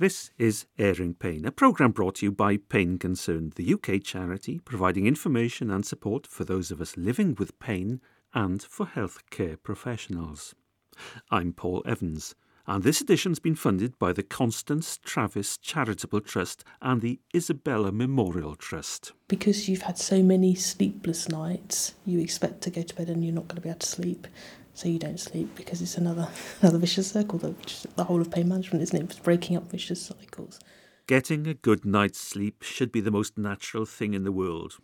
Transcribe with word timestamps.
This 0.00 0.30
is 0.38 0.66
Airing 0.78 1.14
Pain, 1.14 1.44
a 1.44 1.50
programme 1.50 1.90
brought 1.90 2.14
to 2.16 2.26
you 2.26 2.30
by 2.30 2.56
Pain 2.56 2.98
Concern, 2.98 3.52
the 3.56 3.74
UK 3.74 4.00
charity 4.00 4.60
providing 4.60 5.08
information 5.08 5.72
and 5.72 5.84
support 5.84 6.24
for 6.24 6.44
those 6.44 6.70
of 6.70 6.80
us 6.80 6.96
living 6.96 7.34
with 7.36 7.58
pain 7.58 8.00
and 8.32 8.62
for 8.62 8.86
healthcare 8.86 9.60
professionals. 9.60 10.54
I'm 11.32 11.52
Paul 11.52 11.82
Evans, 11.84 12.36
and 12.64 12.84
this 12.84 13.00
edition's 13.00 13.40
been 13.40 13.56
funded 13.56 13.98
by 13.98 14.12
the 14.12 14.22
Constance 14.22 15.00
Travis 15.04 15.58
Charitable 15.58 16.20
Trust 16.20 16.62
and 16.80 17.00
the 17.00 17.18
Isabella 17.34 17.90
Memorial 17.90 18.54
Trust. 18.54 19.14
Because 19.26 19.68
you've 19.68 19.82
had 19.82 19.98
so 19.98 20.22
many 20.22 20.54
sleepless 20.54 21.28
nights, 21.28 21.94
you 22.06 22.20
expect 22.20 22.60
to 22.60 22.70
go 22.70 22.82
to 22.82 22.94
bed 22.94 23.08
and 23.08 23.24
you're 23.24 23.34
not 23.34 23.48
going 23.48 23.56
to 23.56 23.62
be 23.62 23.68
able 23.68 23.80
to 23.80 23.86
sleep 23.88 24.28
so 24.78 24.88
you 24.88 24.98
don't 25.00 25.18
sleep 25.18 25.56
because 25.56 25.82
it's 25.82 25.98
another 25.98 26.28
another 26.62 26.78
vicious 26.78 27.10
circle. 27.10 27.38
The 27.96 28.04
whole 28.04 28.20
of 28.20 28.30
pain 28.30 28.48
management, 28.48 28.82
isn't 28.84 28.96
it? 28.96 29.04
It's 29.10 29.18
breaking 29.18 29.56
up 29.56 29.68
vicious 29.68 30.00
cycles. 30.00 30.60
Getting 31.08 31.48
a 31.48 31.54
good 31.54 31.84
night's 31.84 32.20
sleep 32.20 32.62
should 32.62 32.92
be 32.92 33.00
the 33.00 33.10
most 33.10 33.36
natural 33.36 33.84
thing 33.84 34.14
in 34.14 34.22
the 34.22 34.30
world, 34.30 34.76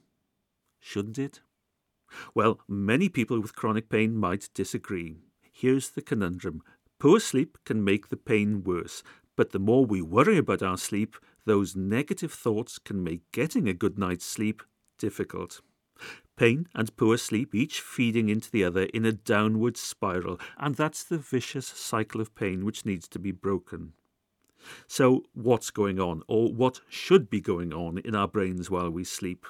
shouldn't 0.80 1.18
it? 1.18 1.42
Well, 2.34 2.58
many 2.66 3.08
people 3.08 3.40
with 3.40 3.54
chronic 3.54 3.88
pain 3.88 4.16
might 4.16 4.48
disagree. 4.52 5.18
Here's 5.52 5.90
the 5.90 6.02
conundrum 6.02 6.62
poor 6.98 7.20
sleep 7.20 7.56
can 7.64 7.84
make 7.84 8.08
the 8.08 8.16
pain 8.16 8.64
worse, 8.64 9.04
but 9.36 9.52
the 9.52 9.60
more 9.60 9.84
we 9.84 10.02
worry 10.02 10.38
about 10.38 10.62
our 10.62 10.78
sleep, 10.78 11.14
those 11.44 11.76
negative 11.76 12.32
thoughts 12.32 12.80
can 12.80 13.04
make 13.04 13.30
getting 13.30 13.68
a 13.68 13.74
good 13.74 13.96
night's 13.96 14.26
sleep 14.26 14.62
difficult. 14.98 15.60
Pain 16.36 16.66
and 16.74 16.96
poor 16.96 17.16
sleep 17.16 17.54
each 17.54 17.80
feeding 17.80 18.28
into 18.28 18.50
the 18.50 18.64
other 18.64 18.84
in 18.84 19.04
a 19.04 19.12
downward 19.12 19.76
spiral, 19.76 20.40
and 20.58 20.74
that's 20.74 21.04
the 21.04 21.18
vicious 21.18 21.66
cycle 21.66 22.20
of 22.20 22.34
pain 22.34 22.64
which 22.64 22.84
needs 22.84 23.06
to 23.08 23.20
be 23.20 23.30
broken. 23.30 23.92
So, 24.88 25.24
what's 25.32 25.70
going 25.70 26.00
on, 26.00 26.22
or 26.26 26.52
what 26.52 26.80
should 26.88 27.30
be 27.30 27.40
going 27.40 27.72
on 27.72 27.98
in 27.98 28.16
our 28.16 28.26
brains 28.26 28.68
while 28.68 28.90
we 28.90 29.04
sleep? 29.04 29.46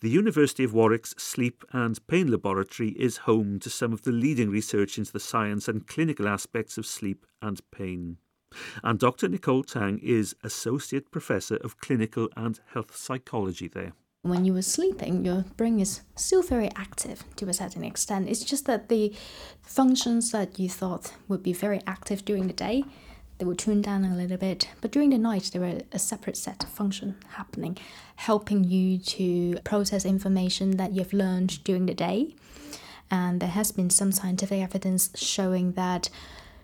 The 0.00 0.10
University 0.10 0.62
of 0.62 0.74
Warwick's 0.74 1.14
Sleep 1.18 1.64
and 1.72 2.06
Pain 2.06 2.30
Laboratory 2.30 2.90
is 2.90 3.18
home 3.18 3.58
to 3.60 3.70
some 3.70 3.92
of 3.92 4.02
the 4.02 4.12
leading 4.12 4.50
research 4.50 4.98
into 4.98 5.12
the 5.12 5.18
science 5.18 5.66
and 5.66 5.88
clinical 5.88 6.28
aspects 6.28 6.78
of 6.78 6.86
sleep 6.86 7.26
and 7.40 7.60
pain. 7.72 8.18
And 8.84 8.98
Dr. 8.98 9.28
Nicole 9.28 9.64
Tang 9.64 9.98
is 9.98 10.36
Associate 10.44 11.10
Professor 11.10 11.56
of 11.56 11.78
Clinical 11.78 12.28
and 12.36 12.60
Health 12.66 12.94
Psychology 12.94 13.66
there 13.66 13.94
when 14.24 14.46
you 14.46 14.54
were 14.54 14.62
sleeping, 14.62 15.22
your 15.22 15.44
brain 15.58 15.78
is 15.78 16.00
still 16.16 16.42
very 16.42 16.70
active 16.76 17.24
to 17.36 17.46
a 17.48 17.52
certain 17.52 17.84
extent. 17.84 18.26
It's 18.26 18.42
just 18.42 18.64
that 18.64 18.88
the 18.88 19.14
functions 19.62 20.30
that 20.32 20.58
you 20.58 20.70
thought 20.70 21.12
would 21.28 21.42
be 21.42 21.52
very 21.52 21.82
active 21.86 22.24
during 22.24 22.46
the 22.46 22.54
day, 22.54 22.84
they 23.36 23.44
will 23.44 23.54
tune 23.54 23.82
down 23.82 24.02
a 24.02 24.16
little 24.16 24.38
bit. 24.38 24.70
But 24.80 24.92
during 24.92 25.10
the 25.10 25.18
night, 25.18 25.50
there 25.52 25.62
are 25.62 25.80
a 25.92 25.98
separate 25.98 26.38
set 26.38 26.64
of 26.64 26.70
function 26.70 27.16
happening, 27.36 27.76
helping 28.16 28.64
you 28.64 28.96
to 28.96 29.58
process 29.62 30.06
information 30.06 30.78
that 30.78 30.94
you've 30.94 31.12
learned 31.12 31.62
during 31.62 31.84
the 31.84 31.94
day. 31.94 32.34
And 33.10 33.40
there 33.40 33.50
has 33.50 33.72
been 33.72 33.90
some 33.90 34.10
scientific 34.10 34.62
evidence 34.62 35.10
showing 35.16 35.72
that 35.72 36.08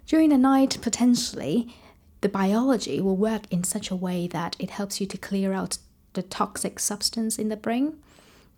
during 0.06 0.30
the 0.30 0.38
night, 0.38 0.78
potentially, 0.80 1.76
the 2.22 2.30
biology 2.30 3.02
will 3.02 3.16
work 3.16 3.42
in 3.50 3.64
such 3.64 3.90
a 3.90 3.96
way 3.96 4.26
that 4.28 4.56
it 4.58 4.70
helps 4.70 4.98
you 4.98 5.06
to 5.08 5.18
clear 5.18 5.52
out 5.52 5.76
the 6.12 6.22
toxic 6.22 6.78
substance 6.78 7.38
in 7.38 7.48
the 7.48 7.56
brain 7.56 7.98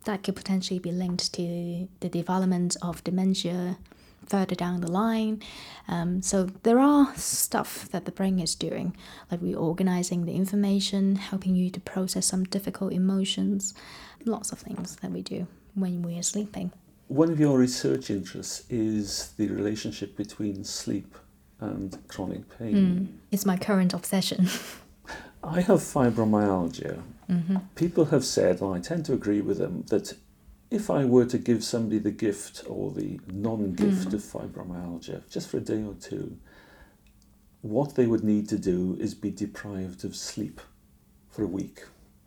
that 0.05 0.23
could 0.23 0.37
potentially 0.37 0.79
be 0.79 0.91
linked 0.91 1.33
to 1.35 1.89
the 2.01 2.09
development 2.09 2.77
of 2.83 3.05
dementia 3.05 3.79
further 4.27 4.55
down 4.55 4.81
the 4.81 4.91
line. 4.91 5.43
Um, 5.89 6.23
so 6.23 6.45
there 6.63 6.79
are 6.79 7.15
stuff 7.17 7.89
that 7.91 8.05
the 8.05 8.13
brain 8.13 8.39
is 8.39 8.55
doing, 8.55 8.97
like 9.31 9.43
reorganizing 9.43 10.25
the 10.25 10.33
information, 10.33 11.17
helping 11.17 11.55
you 11.55 11.71
to 11.71 11.81
process 11.81 12.27
some 12.27 12.45
difficult 12.45 12.93
emotions, 12.93 13.75
lots 14.25 14.53
of 14.53 14.59
things 14.59 14.97
that 14.97 15.11
we 15.11 15.23
do 15.23 15.47
when 15.75 16.03
we 16.03 16.19
are 16.19 16.23
sleeping. 16.23 16.73
One 17.09 17.31
of 17.31 17.39
your 17.39 17.59
research 17.59 18.11
interests 18.11 18.65
is 18.71 19.33
the 19.37 19.49
relationship 19.49 20.17
between 20.17 20.65
sleep 20.65 21.15
and 21.61 21.97
chronic 22.09 22.59
pain. 22.59 22.75
Mm, 22.75 23.07
it's 23.31 23.45
my 23.45 23.57
current 23.57 23.93
obsession. 23.93 24.49
I 25.45 25.61
have 25.61 25.81
fibromyalgia. 25.81 27.03
Mm-hmm. 27.31 27.57
People 27.75 28.07
have 28.07 28.25
said, 28.25 28.61
and 28.61 28.75
I 28.75 28.81
tend 28.81 29.07
to 29.07 29.13
agree 29.13 29.41
with 29.41 29.59
them, 29.59 29.85
that 29.89 30.15
if 30.71 30.91
I 30.91 31.05
were 31.05 31.27
to 31.27 31.39
give 31.39 31.63
somebody 31.63 31.99
the 31.99 32.11
gift 32.11 32.65
or 32.67 32.91
the 32.91 33.21
non 33.31 33.75
gift 33.75 34.09
mm. 34.09 34.15
of 34.15 34.23
fibromyalgia 34.23 35.31
just 35.31 35.49
for 35.51 35.59
a 35.59 35.61
day 35.61 35.83
or 35.83 35.95
two, 35.95 36.39
what 37.61 37.95
they 37.95 38.07
would 38.07 38.25
need 38.25 38.49
to 38.49 38.59
do 38.59 38.97
is 38.99 39.15
be 39.15 39.31
deprived 39.31 40.05
of 40.05 40.17
sleep 40.17 40.61
for 41.31 41.43
a 41.43 41.47
week. 41.47 41.83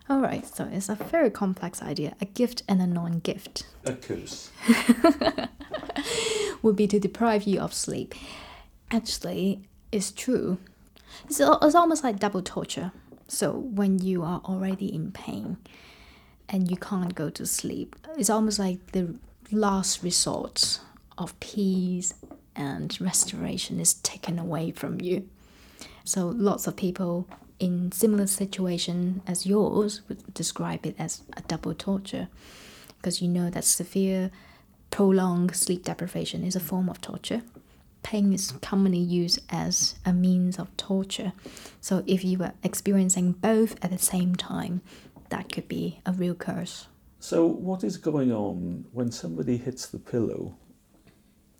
All 0.08 0.20
right, 0.20 0.46
so 0.46 0.68
it's 0.70 0.88
a 0.88 0.94
very 0.94 1.30
complex 1.30 1.82
idea 1.82 2.14
a 2.20 2.24
gift 2.24 2.62
and 2.68 2.80
a 2.80 2.86
non 2.86 3.18
gift. 3.18 3.66
A 3.84 3.92
curse. 3.92 4.50
would 6.62 6.76
be 6.76 6.86
to 6.86 6.98
deprive 6.98 7.44
you 7.44 7.60
of 7.60 7.74
sleep. 7.74 8.14
Actually, 8.90 9.62
it's 9.90 10.10
true. 10.10 10.58
It's, 11.24 11.40
it's 11.40 11.74
almost 11.74 12.04
like 12.04 12.18
double 12.18 12.42
torture. 12.42 12.92
So 13.28 13.52
when 13.52 13.98
you 13.98 14.22
are 14.22 14.40
already 14.44 14.94
in 14.94 15.12
pain 15.12 15.56
and 16.48 16.70
you 16.70 16.76
can't 16.76 17.14
go 17.14 17.30
to 17.30 17.46
sleep, 17.46 17.96
it's 18.16 18.30
almost 18.30 18.58
like 18.58 18.92
the 18.92 19.16
last 19.50 20.02
resort 20.02 20.80
of 21.18 21.38
peace 21.40 22.14
and 22.54 22.98
restoration 23.00 23.80
is 23.80 23.94
taken 23.94 24.38
away 24.38 24.70
from 24.70 25.00
you. 25.00 25.28
So 26.04 26.28
lots 26.28 26.66
of 26.66 26.76
people 26.76 27.26
in 27.58 27.90
similar 27.92 28.26
situation 28.26 29.22
as 29.26 29.46
yours 29.46 30.02
would 30.08 30.34
describe 30.34 30.86
it 30.86 30.94
as 30.98 31.22
a 31.36 31.42
double 31.42 31.74
torture 31.74 32.28
because 32.98 33.22
you 33.22 33.28
know 33.28 33.50
that 33.50 33.64
severe 33.64 34.30
prolonged 34.90 35.54
sleep 35.56 35.84
deprivation 35.84 36.44
is 36.44 36.54
a 36.54 36.60
form 36.60 36.88
of 36.88 37.00
torture 37.00 37.42
pain 38.06 38.32
is 38.32 38.52
commonly 38.62 39.00
used 39.00 39.40
as 39.50 39.96
a 40.04 40.12
means 40.12 40.60
of 40.60 40.74
torture. 40.76 41.32
So 41.80 42.04
if 42.06 42.24
you 42.24 42.38
were 42.38 42.52
experiencing 42.62 43.32
both 43.32 43.72
at 43.84 43.90
the 43.90 43.98
same 43.98 44.36
time, 44.36 44.80
that 45.30 45.52
could 45.52 45.66
be 45.66 46.00
a 46.06 46.12
real 46.12 46.36
curse. 46.36 46.86
So, 47.18 47.44
what 47.44 47.82
is 47.82 47.96
going 47.96 48.30
on 48.30 48.84
when 48.92 49.10
somebody 49.10 49.56
hits 49.56 49.86
the 49.86 49.98
pillow 49.98 50.54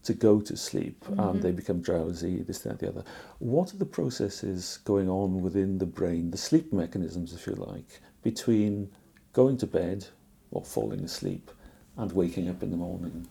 to 0.05 0.15
go 0.15 0.41
to 0.41 0.57
sleep 0.57 1.05
mm-hmm. 1.05 1.19
and 1.19 1.43
they 1.43 1.51
become 1.51 1.81
drowsy, 1.81 2.43
this, 2.43 2.61
that, 2.61 2.79
the 2.79 2.91
other? 2.91 3.03
What 3.41 3.75
are 3.75 3.79
the 3.79 3.93
processes 3.99 4.79
going 4.85 5.09
on 5.09 5.43
within 5.43 5.79
the 5.79 5.87
brain, 5.87 6.31
the 6.31 6.39
sleep 6.39 6.73
mechanisms, 6.73 7.33
if 7.33 7.49
you 7.49 7.55
like, 7.55 8.01
between 8.23 8.93
going 9.33 9.57
to 9.57 9.67
bed 9.67 10.07
or 10.53 10.65
falling 10.65 11.01
asleep 11.01 11.51
and 11.97 12.13
waking 12.13 12.49
up 12.49 12.63
in 12.63 12.71
the 12.71 12.77
morning? 12.77 13.27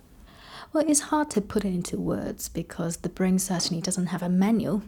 Well, 0.76 0.84
it's 0.90 1.00
hard 1.00 1.30
to 1.32 1.40
put 1.40 1.64
it 1.64 1.70
into 1.70 1.96
words 1.98 2.50
because 2.50 2.98
the 2.98 3.08
brain 3.08 3.40
certainly 3.40 3.82
doesn't 3.82 4.08
have 4.08 4.22
a 4.22 4.28
manual 4.28 4.82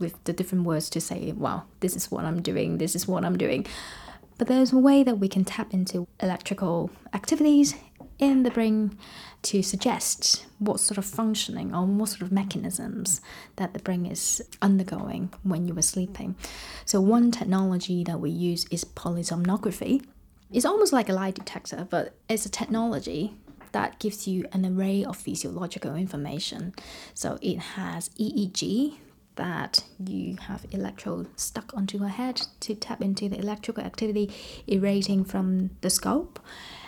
with 0.00 0.24
the 0.24 0.32
different 0.32 0.64
words 0.64 0.90
to 0.90 1.00
say, 1.00 1.30
well, 1.30 1.64
this 1.78 1.94
is 1.94 2.10
what 2.10 2.24
I'm 2.24 2.42
doing, 2.42 2.78
this 2.78 2.96
is 2.96 3.06
what 3.06 3.24
I'm 3.24 3.38
doing. 3.38 3.64
But 4.36 4.48
there's 4.48 4.72
a 4.72 4.78
way 4.78 5.04
that 5.04 5.20
we 5.20 5.28
can 5.28 5.44
tap 5.44 5.72
into 5.72 6.08
electrical 6.20 6.90
activities 7.14 7.76
in 8.18 8.42
the 8.42 8.50
brain 8.50 8.98
to 9.42 9.62
suggest 9.62 10.44
what 10.58 10.80
sort 10.80 10.98
of 10.98 11.04
functioning 11.04 11.72
or 11.72 11.86
what 11.86 12.08
sort 12.08 12.22
of 12.22 12.32
mechanisms 12.32 13.20
that 13.54 13.74
the 13.74 13.78
brain 13.78 14.06
is 14.06 14.42
undergoing 14.60 15.32
when 15.44 15.68
you 15.68 15.72
were 15.72 15.82
sleeping. 15.82 16.34
So, 16.84 17.00
one 17.00 17.30
technology 17.30 18.02
that 18.02 18.18
we 18.18 18.30
use 18.30 18.66
is 18.72 18.84
polysomnography. 18.84 20.04
It's 20.50 20.66
almost 20.66 20.92
like 20.92 21.08
a 21.08 21.12
lie 21.12 21.30
detector, 21.30 21.86
but 21.88 22.14
it's 22.28 22.44
a 22.44 22.50
technology 22.50 23.36
that 23.72 23.98
gives 23.98 24.26
you 24.26 24.46
an 24.52 24.64
array 24.64 25.04
of 25.04 25.16
physiological 25.16 25.94
information. 25.94 26.74
So 27.14 27.38
it 27.40 27.58
has 27.58 28.10
EEG 28.10 28.96
that 29.36 29.84
you 30.04 30.36
have 30.48 30.66
electrode 30.72 31.28
stuck 31.38 31.72
onto 31.74 31.96
your 31.98 32.08
head 32.08 32.42
to 32.60 32.74
tap 32.74 33.00
into 33.00 33.28
the 33.28 33.38
electrical 33.38 33.84
activity 33.84 34.30
irradiating 34.66 35.24
from 35.24 35.70
the 35.80 35.90
scalp. 35.90 36.40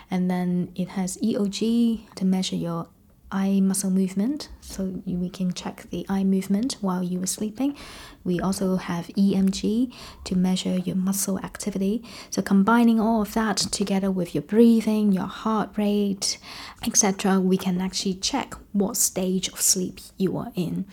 And 0.09 0.29
then 0.29 0.73
it 0.75 0.89
has 0.89 1.17
EOG 1.17 2.13
to 2.15 2.25
measure 2.25 2.57
your 2.57 2.87
eye 3.31 3.59
muscle 3.61 3.89
movement, 3.89 4.49
so 4.59 5.01
we 5.05 5.29
can 5.29 5.53
check 5.53 5.85
the 5.89 6.05
eye 6.09 6.23
movement 6.23 6.77
while 6.81 7.03
you 7.03 7.19
were 7.19 7.27
sleeping. 7.27 7.75
We 8.23 8.39
also 8.39 8.75
have 8.75 9.07
EMG 9.07 9.93
to 10.25 10.35
measure 10.35 10.77
your 10.77 10.95
muscle 10.95 11.39
activity. 11.39 12.03
So 12.29 12.41
combining 12.41 12.99
all 12.99 13.21
of 13.21 13.33
that 13.33 13.57
together 13.57 14.11
with 14.11 14.35
your 14.35 14.43
breathing, 14.43 15.11
your 15.11 15.27
heart 15.27 15.69
rate, 15.77 16.37
etc., 16.85 17.39
we 17.39 17.57
can 17.57 17.81
actually 17.81 18.15
check 18.15 18.55
what 18.73 18.97
stage 18.97 19.47
of 19.49 19.61
sleep 19.61 19.99
you 20.17 20.37
are 20.37 20.51
in. 20.55 20.85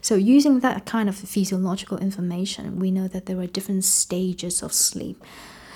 So 0.00 0.14
using 0.14 0.60
that 0.60 0.86
kind 0.86 1.08
of 1.08 1.16
physiological 1.16 1.98
information, 1.98 2.78
we 2.78 2.90
know 2.90 3.08
that 3.08 3.26
there 3.26 3.38
are 3.38 3.46
different 3.46 3.84
stages 3.84 4.62
of 4.62 4.72
sleep. 4.72 5.22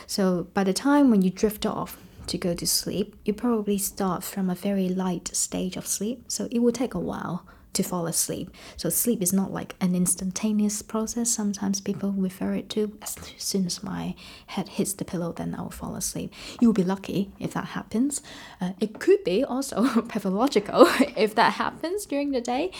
So 0.06 0.48
by 0.54 0.64
the 0.64 0.72
time 0.72 1.10
when 1.10 1.22
you 1.22 1.30
drift 1.30 1.66
off, 1.66 1.98
to 2.28 2.38
go 2.38 2.54
to 2.54 2.66
sleep, 2.66 3.16
you 3.24 3.32
probably 3.32 3.78
start 3.78 4.24
from 4.24 4.50
a 4.50 4.54
very 4.54 4.88
light 4.88 5.34
stage 5.34 5.76
of 5.76 5.86
sleep, 5.86 6.24
so 6.28 6.48
it 6.50 6.60
will 6.60 6.72
take 6.72 6.94
a 6.94 6.98
while 6.98 7.46
to 7.76 7.82
fall 7.82 8.06
asleep. 8.06 8.50
So 8.76 8.88
sleep 8.88 9.22
is 9.22 9.32
not 9.32 9.52
like 9.52 9.76
an 9.80 9.94
instantaneous 9.94 10.80
process. 10.80 11.30
Sometimes 11.30 11.80
people 11.80 12.10
refer 12.12 12.54
it 12.54 12.70
to 12.70 12.96
as 13.02 13.16
soon 13.36 13.66
as 13.66 13.82
my 13.82 14.14
head 14.46 14.70
hits 14.70 14.94
the 14.94 15.04
pillow, 15.04 15.32
then 15.32 15.54
I 15.54 15.60
will 15.62 15.70
fall 15.70 15.94
asleep. 15.94 16.32
You 16.60 16.68
will 16.68 16.74
be 16.74 16.82
lucky 16.82 17.30
if 17.38 17.52
that 17.52 17.66
happens. 17.66 18.22
Uh, 18.60 18.72
it 18.80 18.98
could 18.98 19.22
be 19.24 19.44
also 19.44 20.00
pathological 20.08 20.86
if 21.16 21.34
that 21.34 21.54
happens 21.54 22.06
during 22.06 22.30
the 22.30 22.40
day, 22.40 22.70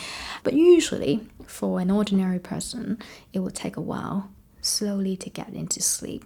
but 0.43 0.53
usually 0.53 1.21
for 1.45 1.79
an 1.79 1.91
ordinary 1.91 2.39
person, 2.39 2.97
it 3.33 3.39
will 3.39 3.51
take 3.51 3.77
a 3.77 3.81
while 3.81 4.31
slowly 4.61 5.15
to 5.15 5.29
get 5.29 5.49
into 5.53 5.81
sleep. 5.81 6.25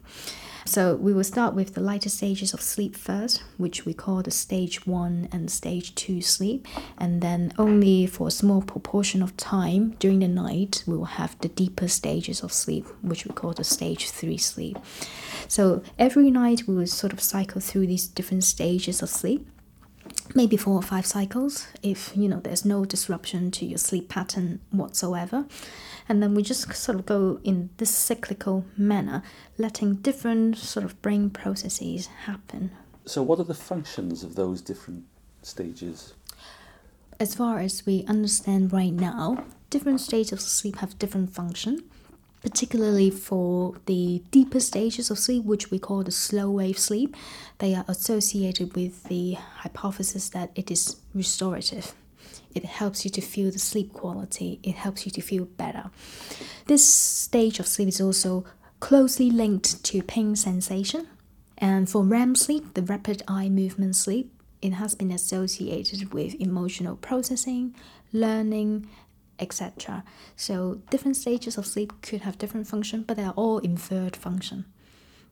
So 0.65 0.95
we 0.95 1.13
will 1.13 1.23
start 1.23 1.53
with 1.53 1.73
the 1.73 1.81
lighter 1.81 2.09
stages 2.09 2.53
of 2.53 2.61
sleep 2.61 2.95
first, 2.95 3.43
which 3.57 3.85
we 3.85 3.93
call 3.93 4.21
the 4.21 4.31
stage 4.31 4.85
one 4.85 5.27
and 5.31 5.49
stage 5.49 5.95
two 5.95 6.21
sleep. 6.21 6.67
And 6.97 7.21
then 7.21 7.51
only 7.57 8.05
for 8.05 8.27
a 8.27 8.31
small 8.31 8.61
proportion 8.61 9.21
of 9.21 9.35
time 9.37 9.95
during 9.99 10.19
the 10.19 10.27
night, 10.27 10.83
we 10.85 10.97
will 10.97 11.05
have 11.05 11.39
the 11.39 11.49
deeper 11.49 11.87
stages 11.87 12.41
of 12.41 12.53
sleep, 12.53 12.85
which 13.01 13.25
we 13.25 13.33
call 13.33 13.53
the 13.53 13.63
stage 13.63 14.09
three 14.09 14.37
sleep. 14.37 14.77
So 15.47 15.83
every 15.97 16.31
night 16.31 16.67
we 16.67 16.75
will 16.75 16.87
sort 16.87 17.13
of 17.13 17.21
cycle 17.21 17.61
through 17.61 17.87
these 17.87 18.07
different 18.07 18.43
stages 18.43 19.01
of 19.01 19.09
sleep 19.09 19.47
maybe 20.35 20.57
four 20.57 20.75
or 20.75 20.81
five 20.81 21.05
cycles 21.05 21.67
if 21.81 22.15
you 22.15 22.27
know 22.27 22.39
there's 22.39 22.65
no 22.65 22.85
disruption 22.85 23.51
to 23.51 23.65
your 23.65 23.77
sleep 23.77 24.09
pattern 24.09 24.59
whatsoever. 24.71 25.45
And 26.09 26.21
then 26.21 26.35
we 26.35 26.43
just 26.43 26.73
sort 26.73 26.99
of 26.99 27.05
go 27.05 27.39
in 27.43 27.69
this 27.77 27.95
cyclical 27.95 28.65
manner 28.77 29.23
letting 29.57 29.95
different 29.95 30.57
sort 30.57 30.85
of 30.85 31.01
brain 31.01 31.29
processes 31.29 32.07
happen. 32.25 32.71
So 33.05 33.23
what 33.23 33.39
are 33.39 33.45
the 33.45 33.53
functions 33.53 34.23
of 34.23 34.35
those 34.35 34.61
different 34.61 35.05
stages? 35.41 36.13
As 37.19 37.35
far 37.35 37.59
as 37.59 37.85
we 37.85 38.03
understand 38.07 38.73
right 38.73 38.93
now 38.93 39.45
different 39.69 40.01
stages 40.01 40.33
of 40.33 40.41
sleep 40.41 40.77
have 40.77 40.99
different 40.99 41.33
function 41.33 41.83
particularly 42.41 43.09
for 43.09 43.75
the 43.85 44.23
deeper 44.31 44.59
stages 44.59 45.11
of 45.11 45.19
sleep, 45.19 45.43
which 45.45 45.69
we 45.71 45.79
call 45.79 46.03
the 46.03 46.11
slow 46.11 46.49
wave 46.49 46.77
sleep, 46.77 47.15
they 47.59 47.75
are 47.75 47.85
associated 47.87 48.75
with 48.75 49.03
the 49.03 49.33
hypothesis 49.33 50.29
that 50.29 50.51
it 50.55 50.71
is 50.71 50.97
restorative. 51.13 51.93
It 52.53 52.65
helps 52.65 53.05
you 53.05 53.11
to 53.11 53.21
feel 53.21 53.51
the 53.51 53.59
sleep 53.59 53.93
quality, 53.93 54.59
it 54.63 54.75
helps 54.75 55.05
you 55.05 55.11
to 55.11 55.21
feel 55.21 55.45
better. 55.45 55.91
This 56.65 56.85
stage 56.85 57.59
of 57.59 57.67
sleep 57.67 57.87
is 57.87 58.01
also 58.01 58.45
closely 58.79 59.29
linked 59.29 59.83
to 59.85 60.01
pain 60.01 60.35
sensation. 60.35 61.07
And 61.57 61.87
for 61.87 62.03
REM 62.03 62.35
sleep, 62.35 62.73
the 62.73 62.81
rapid 62.81 63.21
eye 63.27 63.47
movement 63.47 63.95
sleep, 63.95 64.33
it 64.61 64.73
has 64.73 64.95
been 64.95 65.11
associated 65.11 66.13
with 66.13 66.35
emotional 66.39 66.95
processing, 66.95 67.75
learning, 68.11 68.87
etc. 69.41 70.03
So 70.35 70.81
different 70.89 71.17
stages 71.17 71.57
of 71.57 71.65
sleep 71.65 71.93
could 72.01 72.21
have 72.21 72.37
different 72.37 72.67
function, 72.67 73.03
but 73.03 73.17
they 73.17 73.23
are 73.23 73.33
all 73.35 73.57
inferred 73.59 74.15
function. 74.15 74.65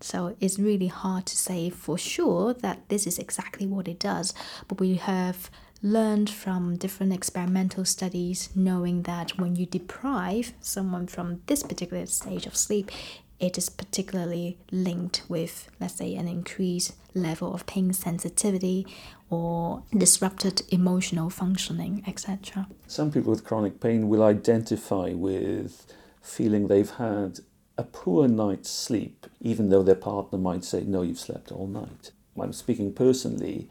So 0.01 0.35
it's 0.39 0.57
really 0.59 0.87
hard 0.87 1.25
to 1.27 1.37
say 1.37 1.69
for 1.69 1.97
sure 1.97 2.53
that 2.53 2.87
this 2.89 3.05
is 3.05 3.19
exactly 3.19 3.67
what 3.67 3.87
it 3.87 3.99
does, 3.99 4.33
but 4.67 4.79
we 4.79 4.95
have 4.95 5.49
learned 5.81 6.29
from 6.29 6.77
different 6.77 7.13
experimental 7.13 7.85
studies 7.85 8.49
knowing 8.55 9.03
that 9.03 9.37
when 9.37 9.55
you 9.55 9.65
deprive 9.65 10.53
someone 10.59 11.07
from 11.07 11.41
this 11.47 11.63
particular 11.63 12.05
stage 12.05 12.45
of 12.45 12.55
sleep, 12.55 12.91
it 13.39 13.57
is 13.57 13.69
particularly 13.69 14.57
linked 14.71 15.23
with, 15.29 15.69
let's 15.79 15.95
say, 15.95 16.15
an 16.15 16.27
increased 16.27 16.95
level 17.13 17.53
of 17.53 17.65
pain 17.65 17.93
sensitivity 17.93 18.85
or 19.29 19.83
disrupted 19.95 20.61
emotional 20.69 21.29
functioning, 21.29 22.03
etc. 22.05 22.67
Some 22.87 23.11
people 23.11 23.31
with 23.31 23.43
chronic 23.43 23.79
pain 23.79 24.09
will 24.09 24.23
identify 24.23 25.13
with 25.13 25.85
feeling 26.21 26.67
they've 26.67 26.89
had 26.89 27.39
a 27.77 27.83
poor 27.83 28.27
night's 28.27 28.69
sleep, 28.69 29.25
even 29.39 29.69
though 29.69 29.83
their 29.83 29.95
partner 29.95 30.37
might 30.37 30.63
say, 30.63 30.81
No, 30.81 31.01
you've 31.01 31.19
slept 31.19 31.51
all 31.51 31.67
night. 31.67 32.11
I'm 32.39 32.53
speaking 32.53 32.93
personally. 32.93 33.69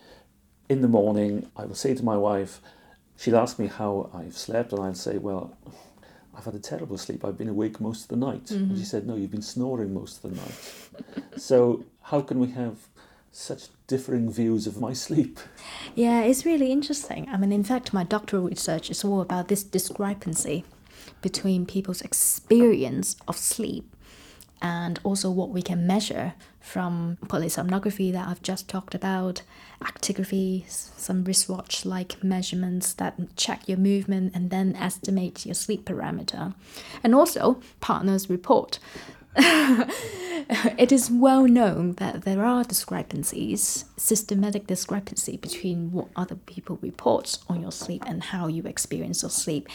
In 0.69 0.83
the 0.83 0.89
morning, 0.89 1.51
I 1.57 1.65
will 1.65 1.75
say 1.75 1.95
to 1.95 2.05
my 2.05 2.17
wife, 2.17 2.61
she'll 3.17 3.37
ask 3.37 3.59
me 3.59 3.67
how 3.67 4.11
I've 4.15 4.37
slept, 4.37 4.73
and 4.73 4.83
I'll 4.83 4.95
say, 4.95 5.19
Well, 5.19 5.57
I've 6.39 6.45
had 6.45 6.55
a 6.55 6.61
terrible 6.61 6.97
sleep. 6.97 7.25
I've 7.25 7.37
been 7.37 7.49
awake 7.49 7.81
most 7.81 8.03
of 8.03 8.09
the 8.09 8.17
night. 8.17 8.45
Mm-hmm. 8.45 8.71
And 8.71 8.79
she 8.79 8.85
said, 8.85 9.07
No, 9.07 9.17
you've 9.17 9.33
been 9.33 9.43
snoring 9.43 9.93
most 9.93 10.25
of 10.25 10.31
the 10.31 10.37
night. 10.37 11.37
so, 11.37 11.85
how 12.03 12.21
can 12.21 12.39
we 12.39 12.49
have 12.53 12.77
such 13.33 13.65
differing 13.89 14.31
views 14.31 14.67
of 14.67 14.81
my 14.81 14.93
sleep? 14.93 15.41
Yeah, 15.97 16.23
it's 16.23 16.47
really 16.47 16.71
interesting. 16.71 17.29
I 17.29 17.37
mean, 17.37 17.51
in 17.51 17.65
fact, 17.65 17.93
my 17.93 18.05
doctoral 18.05 18.45
research 18.45 18.89
is 18.89 19.05
all 19.05 19.21
about 19.21 19.49
this 19.49 19.65
discrepancy 19.65 20.65
between 21.23 21.67
people's 21.67 22.03
experience 22.03 23.17
of 23.27 23.37
sleep 23.37 23.93
and 24.61 24.99
also 25.05 25.31
what 25.31 25.51
we 25.51 25.63
can 25.63 25.87
measure 25.87 26.35
from 26.61 27.17
polysomnography 27.27 28.13
that 28.13 28.29
I've 28.29 28.43
just 28.43 28.69
talked 28.69 28.95
about, 28.95 29.43
actigraphy, 29.83 30.69
some 30.69 31.25
wristwatch 31.25 31.85
like 31.87 32.23
measurements 32.23 32.93
that 32.95 33.15
check 33.37 33.69
your 33.69 33.79
movement 33.79 34.35
and 34.35 34.51
then 34.51 34.77
estimate 34.77 35.47
your 35.47 35.55
sleep 35.55 35.85
parameter, 35.85 36.55
and 37.03 37.15
also 37.15 37.61
partners 37.81 38.29
report 38.29 38.79
it 40.79 40.91
is 40.91 41.11
well 41.11 41.47
known 41.47 41.93
that 41.95 42.23
there 42.23 42.45
are 42.45 42.65
discrepancies, 42.65 43.85
systematic 43.97 44.67
discrepancy 44.67 45.37
between 45.37 45.93
what 45.93 46.09
other 46.17 46.35
people 46.35 46.79
report 46.81 47.39
on 47.49 47.61
your 47.61 47.71
sleep 47.71 48.03
and 48.07 48.25
how 48.25 48.49
you 48.49 48.65
experience 48.65 49.23
your 49.23 49.31
sleep. 49.31 49.69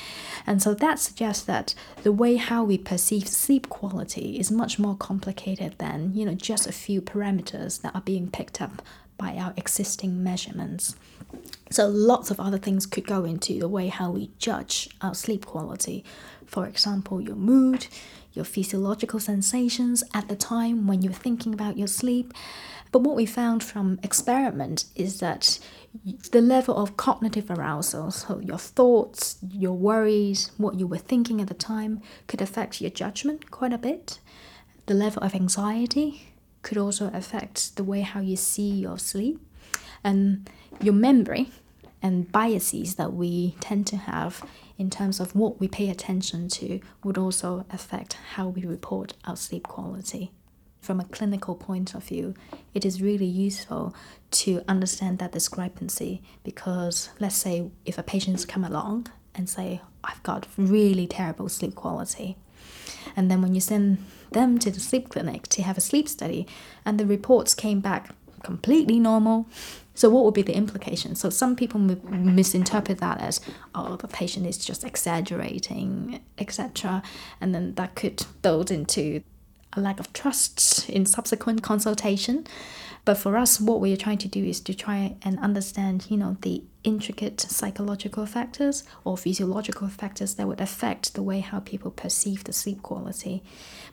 And 0.45 0.61
so 0.61 0.73
that 0.73 0.99
suggests 0.99 1.43
that 1.45 1.75
the 2.01 2.11
way 2.11 2.35
how 2.35 2.63
we 2.63 2.77
perceive 2.77 3.27
sleep 3.27 3.69
quality 3.69 4.37
is 4.37 4.51
much 4.51 4.79
more 4.79 4.97
complicated 4.97 5.75
than, 5.77 6.13
you 6.13 6.25
know, 6.25 6.33
just 6.33 6.67
a 6.67 6.73
few 6.73 7.01
parameters 7.01 7.81
that 7.81 7.95
are 7.95 8.01
being 8.01 8.29
picked 8.29 8.61
up 8.61 8.81
by 9.17 9.35
our 9.35 9.53
existing 9.55 10.23
measurements. 10.23 10.95
So 11.69 11.87
lots 11.87 12.29
of 12.29 12.39
other 12.39 12.57
things 12.57 12.85
could 12.85 13.07
go 13.07 13.23
into 13.23 13.59
the 13.59 13.69
way 13.69 13.87
how 13.87 14.11
we 14.11 14.31
judge 14.37 14.89
our 15.01 15.15
sleep 15.15 15.45
quality. 15.45 16.03
For 16.45 16.67
example, 16.67 17.21
your 17.21 17.35
mood, 17.35 17.87
your 18.33 18.45
physiological 18.45 19.19
sensations 19.19 20.03
at 20.13 20.27
the 20.27 20.35
time 20.35 20.87
when 20.87 21.01
you're 21.01 21.13
thinking 21.13 21.53
about 21.53 21.77
your 21.77 21.87
sleep. 21.87 22.33
But 22.91 23.01
what 23.01 23.15
we 23.15 23.25
found 23.25 23.63
from 23.63 23.99
experiment 24.03 24.85
is 24.95 25.19
that 25.19 25.59
the 26.31 26.41
level 26.41 26.75
of 26.75 26.97
cognitive 26.97 27.49
arousal, 27.49 28.11
so 28.11 28.39
your 28.39 28.57
thoughts, 28.57 29.37
your 29.49 29.73
worries, 29.73 30.51
what 30.57 30.75
you 30.75 30.85
were 30.85 30.97
thinking 30.97 31.41
at 31.41 31.47
the 31.47 31.53
time, 31.53 32.01
could 32.27 32.41
affect 32.41 32.81
your 32.81 32.91
judgment 32.91 33.49
quite 33.49 33.73
a 33.73 33.77
bit. 33.77 34.19
The 34.85 34.93
level 34.93 35.23
of 35.23 35.33
anxiety 35.33 36.33
could 36.61 36.77
also 36.77 37.09
affect 37.13 37.75
the 37.75 37.83
way 37.83 38.01
how 38.01 38.19
you 38.19 38.35
see 38.35 38.69
your 38.69 38.97
sleep. 38.99 39.39
And 40.03 40.49
your 40.81 40.93
memory 40.93 41.49
and 42.01 42.31
biases 42.31 42.95
that 42.95 43.13
we 43.13 43.55
tend 43.59 43.87
to 43.87 43.97
have 43.97 44.43
in 44.77 44.89
terms 44.89 45.19
of 45.19 45.35
what 45.35 45.59
we 45.59 45.67
pay 45.67 45.89
attention 45.89 46.47
to 46.49 46.79
would 47.03 47.17
also 47.17 47.65
affect 47.71 48.13
how 48.35 48.47
we 48.47 48.65
report 48.65 49.13
our 49.25 49.35
sleep 49.35 49.67
quality. 49.67 50.31
From 50.81 50.99
a 50.99 51.05
clinical 51.05 51.55
point 51.55 51.95
of 51.95 52.03
view, 52.03 52.33
it 52.73 52.83
is 52.83 53.01
really 53.01 53.25
useful 53.25 53.95
to 54.31 54.61
understand 54.67 55.19
that 55.19 55.31
discrepancy 55.31 56.21
because, 56.43 57.09
let's 57.19 57.37
say, 57.37 57.71
if 57.85 57.97
a 57.97 58.03
patient's 58.03 58.43
come 58.45 58.65
along 58.65 59.07
and 59.33 59.49
say, 59.49 59.81
I've 60.03 60.21
got 60.23 60.47
really 60.57 61.07
terrible 61.07 61.47
sleep 61.47 61.75
quality, 61.75 62.35
and 63.15 63.31
then 63.31 63.41
when 63.41 63.55
you 63.55 63.61
send 63.61 64.05
them 64.31 64.59
to 64.59 64.71
the 64.71 64.79
sleep 64.79 65.09
clinic 65.09 65.47
to 65.49 65.61
have 65.61 65.77
a 65.77 65.81
sleep 65.81 66.09
study, 66.09 66.47
and 66.85 66.99
the 66.99 67.05
reports 67.05 67.55
came 67.55 67.79
back 67.79 68.13
completely 68.43 68.99
normal, 68.99 69.47
so, 69.95 70.09
what 70.09 70.25
would 70.25 70.33
be 70.33 70.41
the 70.41 70.55
implication? 70.55 71.15
So, 71.15 71.29
some 71.29 71.55
people 71.55 71.79
misinterpret 71.79 72.97
that 72.99 73.21
as, 73.21 73.39
oh, 73.75 73.95
the 73.95 74.07
patient 74.07 74.47
is 74.47 74.57
just 74.57 74.83
exaggerating, 74.83 76.21
etc. 76.37 77.03
And 77.39 77.53
then 77.53 77.75
that 77.75 77.95
could 77.95 78.25
build 78.41 78.71
into 78.71 79.21
a 79.73 79.81
lack 79.81 79.99
of 79.99 80.11
trust 80.13 80.89
in 80.89 81.05
subsequent 81.05 81.61
consultation. 81.61 82.47
But 83.05 83.17
for 83.17 83.35
us, 83.37 83.59
what 83.59 83.81
we 83.81 83.91
are 83.91 83.97
trying 83.97 84.19
to 84.19 84.27
do 84.27 84.43
is 84.43 84.61
to 84.61 84.73
try 84.73 85.15
and 85.23 85.37
understand, 85.39 86.07
you 86.09 86.17
know, 86.17 86.37
the 86.41 86.63
intricate 86.83 87.41
psychological 87.41 88.25
factors 88.25 88.83
or 89.03 89.17
physiological 89.17 89.89
factors 89.89 90.35
that 90.35 90.47
would 90.47 90.61
affect 90.61 91.13
the 91.13 91.23
way 91.23 91.41
how 91.41 91.59
people 91.59 91.91
perceive 91.91 92.45
the 92.45 92.53
sleep 92.53 92.81
quality. 92.81 93.43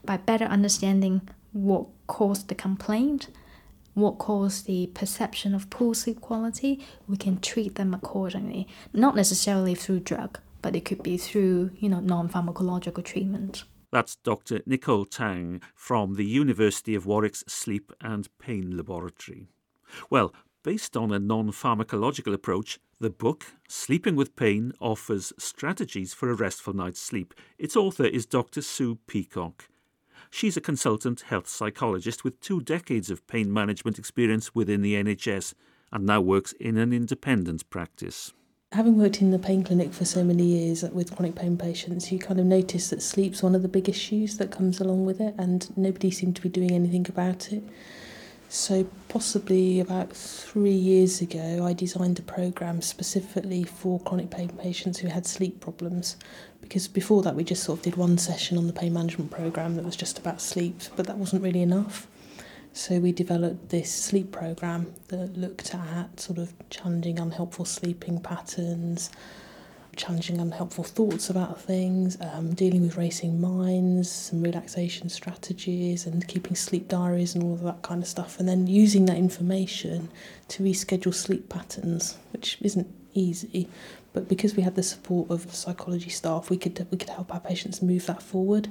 By 0.05 0.17
better 0.17 0.45
understanding 0.45 1.29
what 1.53 1.87
caused 2.07 2.49
the 2.49 2.55
complaint, 2.55 3.29
what 4.01 4.19
caused 4.19 4.67
the 4.67 4.89
perception 4.95 5.55
of 5.55 5.71
poor 5.71 5.95
sleep 5.95 6.21
quality, 6.21 6.85
we 7.07 7.17
can 7.17 7.41
treat 7.41 7.75
them 7.75 7.95
accordingly. 7.95 8.67
Not 8.93 9.17
necessarily 9.17 9.75
through 9.75 10.01
drug, 10.01 10.39
but 10.63 10.77
it 10.77 10.85
could 10.85 11.03
be 11.03 11.17
through, 11.17 11.71
you 11.79 11.89
know, 11.89 12.01
non-pharmacological 12.01 13.05
treatment. 13.05 13.65
That's 13.93 14.17
Dr. 14.17 14.61
Nicole 14.67 15.05
Tang 15.05 15.61
from 15.75 16.15
the 16.15 16.25
University 16.25 16.95
of 16.95 17.07
Warwick's 17.07 17.43
Sleep 17.49 17.93
and 18.01 18.29
Pain 18.39 18.77
Laboratory. 18.77 19.49
Well, 20.09 20.33
based 20.63 20.97
on 20.97 21.13
a 21.13 21.19
non 21.19 21.51
pharmacological 21.51 22.33
approach, 22.33 22.79
The 23.01 23.11
book, 23.11 23.47
Sleeping 23.67 24.15
with 24.15 24.37
Pain, 24.37 24.73
offers 24.79 25.33
strategies 25.39 26.13
for 26.13 26.31
a 26.31 26.35
restful 26.35 26.75
night's 26.75 27.01
sleep. 27.01 27.35
Its 27.59 27.75
author 27.75 28.05
is 28.05 28.27
Dr. 28.27 28.63
Sue 28.63 28.99
Peacock. 29.07 29.70
She's 30.31 30.57
a 30.57 30.61
consultant 30.61 31.23
health 31.23 31.49
psychologist 31.49 32.25
with 32.25 32.41
two 32.41 32.61
decades 32.61 33.11
of 33.11 33.27
pain 33.27 33.53
management 33.53 33.99
experience 33.99 34.55
within 34.55 34.81
the 34.81 34.95
NHS 34.95 35.55
and 35.93 36.07
now 36.07 36.21
works 36.21 36.53
in 36.53 36.79
an 36.79 36.93
independent 36.93 37.69
practice. 37.69 38.33
Having 38.73 38.99
worked 38.99 39.21
in 39.21 39.33
the 39.33 39.39
pain 39.41 39.65
clinic 39.65 39.93
for 39.93 40.05
so 40.05 40.23
many 40.23 40.45
years 40.45 40.85
with 40.85 41.15
chronic 41.17 41.35
pain 41.35 41.57
patients, 41.57 42.13
you 42.13 42.21
kind 42.21 42.39
of 42.39 42.47
notice 42.47 42.89
that 42.91 43.03
sleep's 43.03 43.43
one 43.43 43.57
of 43.57 43.63
the 43.63 43.69
big 43.69 43.89
issues 43.89 44.39
that 44.39 44.53
comes 44.53 44.81
along 44.81 45.05
with 45.05 45.21
it, 45.21 45.35
and 45.37 45.77
nobody 45.77 46.09
seemed 46.13 46.37
to 46.37 46.43
be 46.43 46.49
doing 46.49 46.71
anything 46.71 47.05
about 47.09 47.53
it. 47.53 47.65
So, 48.53 48.89
possibly 49.09 49.79
about 49.79 50.13
three 50.13 50.73
years 50.73 51.21
ago, 51.21 51.65
I 51.65 51.73
designed 51.73 52.19
a 52.19 52.23
program 52.23 52.83
specifically 52.83 53.63
for 53.63 54.01
chronic 54.01 54.31
pain 54.31 54.49
patients 54.49 54.99
who 54.99 55.07
had 55.07 55.25
sleep 55.25 55.61
problems. 55.61 56.17
Because 56.61 56.89
before 56.89 57.23
that, 57.23 57.37
we 57.37 57.45
just 57.45 57.63
sort 57.63 57.79
of 57.79 57.85
did 57.85 57.95
one 57.95 58.19
session 58.19 58.59
on 58.59 58.67
the 58.67 58.73
pain 58.73 58.93
management 58.93 59.31
program 59.31 59.77
that 59.77 59.85
was 59.85 59.95
just 59.95 60.19
about 60.19 60.41
sleep, 60.41 60.81
but 60.97 61.07
that 61.07 61.17
wasn't 61.17 61.45
really 61.45 61.63
enough. 61.63 62.09
So 62.73 62.99
we 62.99 63.13
developed 63.13 63.69
this 63.69 63.95
sleep 63.95 64.33
program 64.33 64.95
that 65.09 65.37
looked 65.37 65.73
at 65.73 66.19
sort 66.19 66.41
of 66.41 66.53
challenging 66.71 67.21
unhelpful 67.21 67.67
sleeping 67.67 68.21
patterns, 68.21 69.11
challenging 69.97 70.39
unhelpful 70.39 70.85
thoughts 70.85 71.31
about 71.31 71.61
things, 71.61 72.17
um, 72.21 72.55
dealing 72.55 72.83
with 72.83 72.97
racing 72.97 73.41
minds, 73.41 74.11
some 74.11 74.43
relaxation 74.43 75.09
strategies, 75.09 76.07
and 76.07 76.27
keeping 76.29 76.55
sleep 76.55 76.89
diaries 76.89 77.35
and 77.35 77.45
all 77.45 77.55
of 77.55 77.63
that 77.63 77.83
kind 77.83 78.03
of 78.03 78.09
stuff. 78.09 78.39
And 78.39 78.49
then 78.49 78.67
using 78.67 79.07
that 79.07 79.17
information 79.17 80.09
to 80.49 80.63
reschedule 80.63 81.15
sleep 81.15 81.49
patterns, 81.49 82.19
which 82.33 82.59
isn't 82.61 82.89
easy, 83.15 83.69
but 84.13 84.29
because 84.29 84.57
we 84.57 84.63
had 84.63 84.75
the 84.75 84.83
support 84.83 85.31
of 85.31 85.55
psychology 85.55 86.11
staff, 86.11 86.51
we 86.51 86.57
could 86.57 86.87
we 86.91 86.99
could 86.99 87.11
help 87.11 87.33
our 87.33 87.41
patients 87.41 87.83
move 87.83 88.07
that 88.07 88.23
forward 88.23 88.69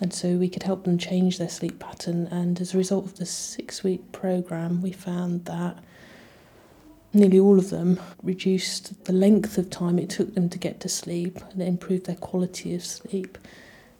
and 0.00 0.14
so 0.14 0.36
we 0.36 0.48
could 0.48 0.62
help 0.62 0.84
them 0.84 0.96
change 0.96 1.38
their 1.38 1.48
sleep 1.48 1.78
pattern. 1.78 2.28
And 2.30 2.60
as 2.60 2.74
a 2.74 2.78
result 2.78 3.04
of 3.04 3.16
the 3.16 3.26
six 3.26 3.82
week 3.82 4.12
program, 4.12 4.80
we 4.80 4.92
found 4.92 5.44
that 5.46 5.78
nearly 7.12 7.38
all 7.38 7.58
of 7.58 7.70
them 7.70 7.98
reduced 8.22 9.04
the 9.04 9.12
length 9.12 9.58
of 9.58 9.70
time 9.70 9.98
it 9.98 10.10
took 10.10 10.34
them 10.34 10.48
to 10.48 10.58
get 10.58 10.80
to 10.80 10.88
sleep 10.88 11.38
and 11.52 11.62
improved 11.62 12.06
their 12.06 12.16
quality 12.16 12.74
of 12.74 12.84
sleep. 12.84 13.38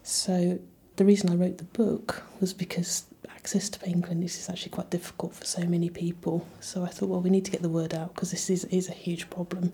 So 0.03 0.59
the 0.97 1.05
reason 1.05 1.31
I 1.31 1.37
wrote 1.37 1.59
the 1.59 1.65
book 1.65 2.23
was 2.41 2.53
because 2.53 3.05
access 3.31 3.69
to 3.71 3.79
pain 3.79 4.03
clinics 4.03 4.38
is 4.38 4.49
actually 4.49 4.71
quite 4.71 4.91
difficult 4.91 5.35
for 5.35 5.45
so 5.45 5.65
many 5.65 5.91
people. 5.91 6.47
So 6.61 6.85
I 6.85 6.88
thought, 6.88 7.09
well, 7.09 7.21
we 7.21 7.31
need 7.31 7.45
to 7.45 7.50
get 7.50 7.62
the 7.62 7.69
word 7.69 7.95
out 7.95 8.15
because 8.15 8.31
this 8.31 8.50
is, 8.50 8.65
is 8.65 8.88
a 8.88 8.93
huge 8.93 9.31
problem 9.31 9.73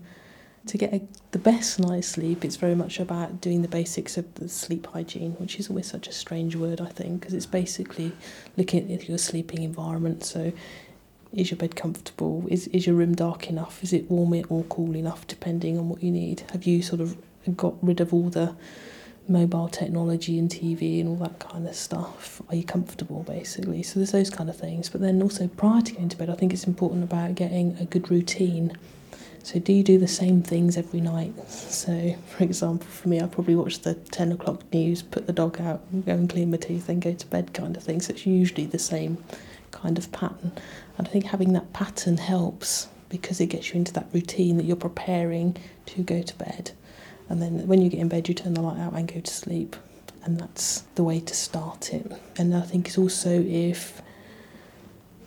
to 0.67 0.77
get 0.77 0.93
a, 0.93 1.01
the 1.31 1.39
best 1.39 1.79
night's 1.79 2.07
sleep, 2.07 2.43
it's 2.43 2.55
very 2.55 2.75
much 2.75 2.99
about 2.99 3.39
doing 3.39 3.61
the 3.61 3.67
basics 3.67 4.17
of 4.17 4.33
the 4.35 4.49
sleep 4.49 4.87
hygiene, 4.87 5.33
which 5.33 5.59
is 5.59 5.69
always 5.69 5.85
such 5.85 6.07
a 6.07 6.11
strange 6.11 6.55
word, 6.55 6.81
I 6.81 6.89
think, 6.89 7.19
because 7.19 7.33
it's 7.33 7.45
basically 7.45 8.11
looking 8.57 8.91
at 8.91 9.07
your 9.07 9.17
sleeping 9.17 9.63
environment. 9.63 10.23
So, 10.23 10.51
is 11.35 11.51
your 11.51 11.57
bed 11.57 11.75
comfortable? 11.75 12.45
Is 12.49 12.67
is 12.67 12.87
your 12.87 12.95
room 12.95 13.15
dark 13.15 13.49
enough? 13.49 13.83
Is 13.83 13.93
it 13.93 14.09
warm 14.09 14.33
or 14.49 14.63
cool 14.63 14.95
enough, 14.95 15.27
depending 15.27 15.77
on 15.77 15.89
what 15.89 16.03
you 16.03 16.11
need? 16.11 16.43
Have 16.51 16.65
you 16.65 16.81
sort 16.81 17.01
of 17.01 17.17
got 17.55 17.75
rid 17.81 18.01
of 18.01 18.13
all 18.13 18.29
the 18.29 18.55
mobile 19.27 19.67
technology 19.67 20.37
and 20.37 20.49
TV 20.49 20.99
and 20.99 21.09
all 21.09 21.15
that 21.17 21.39
kind 21.39 21.67
of 21.67 21.75
stuff? 21.75 22.41
Are 22.49 22.55
you 22.55 22.63
comfortable, 22.63 23.23
basically? 23.23 23.83
So 23.83 23.99
there's 23.99 24.11
those 24.11 24.29
kind 24.29 24.49
of 24.49 24.57
things. 24.57 24.89
But 24.89 25.01
then 25.01 25.21
also 25.21 25.47
prior 25.47 25.81
to 25.81 25.93
going 25.93 26.09
to 26.09 26.17
bed, 26.17 26.29
I 26.29 26.35
think 26.35 26.53
it's 26.53 26.65
important 26.67 27.03
about 27.03 27.35
getting 27.35 27.77
a 27.79 27.85
good 27.85 28.11
routine 28.11 28.77
so, 29.45 29.59
do 29.59 29.73
you 29.73 29.83
do 29.83 29.99
the 29.99 30.07
same 30.07 30.41
things 30.41 30.75
every 30.75 31.01
night? 31.01 31.33
So, 31.75 32.15
for 32.29 32.43
example, 32.43 32.87
for 32.87 33.09
me, 33.09 33.21
I 33.21 33.27
probably 33.27 33.55
watch 33.55 33.81
the 33.81 33.93
10 33.93 34.31
o'clock 34.31 34.63
news, 34.73 35.03
put 35.03 35.27
the 35.27 35.33
dog 35.33 35.61
out, 35.61 35.83
go 36.05 36.13
and 36.13 36.27
clean 36.27 36.49
my 36.49 36.57
teeth, 36.57 36.87
then 36.87 36.99
go 36.99 37.13
to 37.13 37.27
bed 37.27 37.53
kind 37.53 37.77
of 37.77 37.83
thing. 37.83 38.01
So, 38.01 38.13
it's 38.13 38.25
usually 38.25 38.65
the 38.65 38.79
same 38.79 39.23
kind 39.69 39.99
of 39.99 40.11
pattern. 40.11 40.51
And 40.97 41.07
I 41.07 41.11
think 41.11 41.25
having 41.25 41.53
that 41.53 41.73
pattern 41.73 42.17
helps 42.17 42.87
because 43.09 43.39
it 43.39 43.47
gets 43.47 43.69
you 43.69 43.75
into 43.75 43.93
that 43.93 44.07
routine 44.13 44.57
that 44.57 44.65
you're 44.65 44.75
preparing 44.75 45.57
to 45.87 46.01
go 46.03 46.21
to 46.21 46.35
bed. 46.35 46.71
And 47.29 47.41
then 47.41 47.67
when 47.67 47.81
you 47.81 47.89
get 47.89 47.99
in 47.99 48.07
bed, 48.07 48.27
you 48.27 48.33
turn 48.33 48.53
the 48.53 48.61
light 48.61 48.79
out 48.79 48.93
and 48.93 49.11
go 49.11 49.19
to 49.19 49.33
sleep. 49.33 49.75
And 50.23 50.39
that's 50.39 50.81
the 50.95 51.03
way 51.03 51.19
to 51.19 51.35
start 51.35 51.93
it. 51.93 52.11
And 52.37 52.55
I 52.55 52.61
think 52.61 52.87
it's 52.87 52.97
also 52.97 53.29
if 53.29 54.01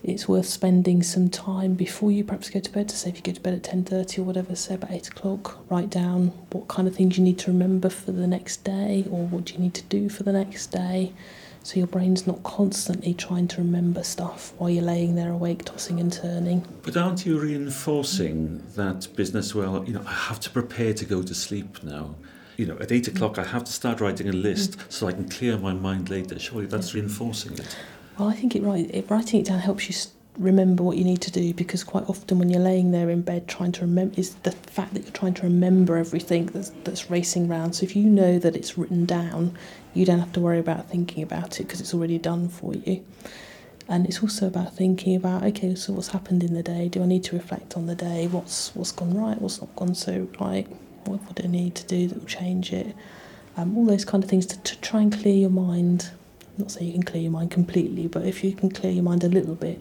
it's 0.02 0.28
worth 0.28 0.46
spending 0.46 1.02
some 1.02 1.28
time 1.28 1.74
before 1.74 2.10
you 2.10 2.24
perhaps 2.24 2.50
go 2.50 2.60
to 2.60 2.72
bed. 2.72 2.90
So 2.90 2.96
say 2.96 3.10
if 3.10 3.16
you 3.16 3.22
go 3.22 3.32
to 3.32 3.40
bed 3.40 3.54
at 3.54 3.64
ten 3.64 3.84
thirty 3.84 4.20
or 4.20 4.24
whatever, 4.24 4.56
say 4.56 4.74
about 4.74 4.90
eight 4.90 5.08
o'clock, 5.08 5.58
write 5.70 5.90
down 5.90 6.28
what 6.50 6.66
kind 6.66 6.88
of 6.88 6.96
things 6.96 7.18
you 7.18 7.24
need 7.24 7.38
to 7.40 7.50
remember 7.50 7.88
for 7.88 8.12
the 8.12 8.26
next 8.26 8.64
day, 8.64 9.04
or 9.10 9.26
what 9.26 9.52
you 9.52 9.58
need 9.58 9.74
to 9.74 9.82
do 9.84 10.08
for 10.08 10.22
the 10.22 10.32
next 10.32 10.68
day, 10.68 11.12
so 11.68 11.76
your 11.76 11.86
brain's 11.86 12.26
not 12.26 12.42
constantly 12.44 13.12
trying 13.12 13.46
to 13.46 13.58
remember 13.58 14.02
stuff 14.02 14.54
while 14.56 14.70
you're 14.70 14.82
laying 14.82 15.16
there 15.16 15.32
awake, 15.32 15.66
tossing 15.66 16.00
and 16.00 16.10
turning. 16.10 16.66
But 16.80 16.96
aren't 16.96 17.26
you 17.26 17.38
reinforcing 17.38 18.62
that 18.74 19.06
business? 19.14 19.54
Well, 19.54 19.84
you 19.84 19.92
know, 19.92 20.02
I 20.06 20.14
have 20.14 20.40
to 20.40 20.50
prepare 20.50 20.94
to 20.94 21.04
go 21.04 21.22
to 21.22 21.34
sleep 21.34 21.82
now. 21.82 22.14
You 22.56 22.64
know, 22.64 22.78
at 22.78 22.90
eight 22.90 23.06
o'clock, 23.08 23.38
I 23.38 23.44
have 23.44 23.64
to 23.64 23.72
start 23.72 24.00
writing 24.00 24.30
a 24.30 24.32
list 24.32 24.78
mm. 24.78 24.90
so 24.90 25.08
I 25.08 25.12
can 25.12 25.28
clear 25.28 25.58
my 25.58 25.74
mind 25.74 26.08
later. 26.08 26.38
Surely 26.38 26.64
that's 26.64 26.94
reinforcing 26.94 27.52
it. 27.58 27.76
Well, 28.18 28.30
I 28.30 28.32
think 28.32 28.56
it, 28.56 28.62
right, 28.62 28.90
it, 28.90 29.10
writing 29.10 29.40
it 29.40 29.46
down 29.48 29.58
helps 29.58 29.88
you 29.88 29.94
remember 30.38 30.84
what 30.84 30.96
you 30.96 31.04
need 31.04 31.20
to 31.22 31.32
do 31.32 31.52
because 31.52 31.82
quite 31.82 32.08
often 32.08 32.38
when 32.38 32.48
you're 32.48 32.62
laying 32.62 32.92
there 32.92 33.10
in 33.10 33.22
bed 33.22 33.48
trying 33.48 33.72
to 33.72 33.80
remember 33.80 34.14
is 34.18 34.34
the 34.36 34.52
fact 34.52 34.94
that 34.94 35.02
you're 35.02 35.12
trying 35.12 35.34
to 35.34 35.42
remember 35.42 35.96
everything 35.96 36.46
that's, 36.46 36.70
that's 36.84 37.10
racing 37.10 37.50
around. 37.50 37.72
So 37.72 37.84
if 37.84 37.96
you 37.96 38.04
know 38.04 38.38
that 38.38 38.54
it's 38.54 38.78
written 38.78 39.04
down, 39.04 39.58
you 39.94 40.06
don't 40.06 40.20
have 40.20 40.32
to 40.34 40.40
worry 40.40 40.58
about 40.58 40.88
thinking 40.88 41.22
about 41.22 41.58
it 41.58 41.64
because 41.64 41.80
it's 41.80 41.92
already 41.92 42.18
done 42.18 42.48
for 42.48 42.74
you. 42.74 43.04
And 43.88 44.06
it's 44.06 44.22
also 44.22 44.46
about 44.46 44.76
thinking 44.76 45.16
about 45.16 45.42
okay, 45.44 45.74
so 45.74 45.94
what's 45.94 46.08
happened 46.08 46.44
in 46.44 46.54
the 46.54 46.62
day? 46.62 46.88
Do 46.88 47.02
I 47.02 47.06
need 47.06 47.24
to 47.24 47.36
reflect 47.36 47.76
on 47.76 47.86
the 47.86 47.94
day? 47.94 48.26
What's 48.26 48.74
what's 48.74 48.92
gone 48.92 49.16
right? 49.16 49.40
What's 49.40 49.60
not 49.60 49.74
gone 49.76 49.94
so 49.94 50.28
right? 50.38 50.68
What 51.06 51.26
would 51.26 51.42
I 51.42 51.48
need 51.48 51.74
to 51.76 51.86
do 51.86 52.06
that 52.06 52.18
will 52.18 52.26
change 52.26 52.72
it? 52.72 52.94
Um, 53.56 53.76
all 53.76 53.86
those 53.86 54.04
kind 54.04 54.22
of 54.22 54.28
things 54.28 54.44
to, 54.46 54.60
to 54.60 54.80
try 54.80 55.00
and 55.00 55.12
clear 55.12 55.34
your 55.34 55.50
mind 55.50 56.10
not 56.58 56.70
say 56.70 56.84
you 56.84 56.92
can 56.92 57.02
clear 57.02 57.22
your 57.22 57.32
mind 57.32 57.50
completely, 57.50 58.06
but 58.08 58.24
if 58.24 58.42
you 58.42 58.52
can 58.52 58.70
clear 58.70 58.92
your 58.92 59.04
mind 59.04 59.24
a 59.24 59.28
little 59.28 59.54
bit, 59.54 59.80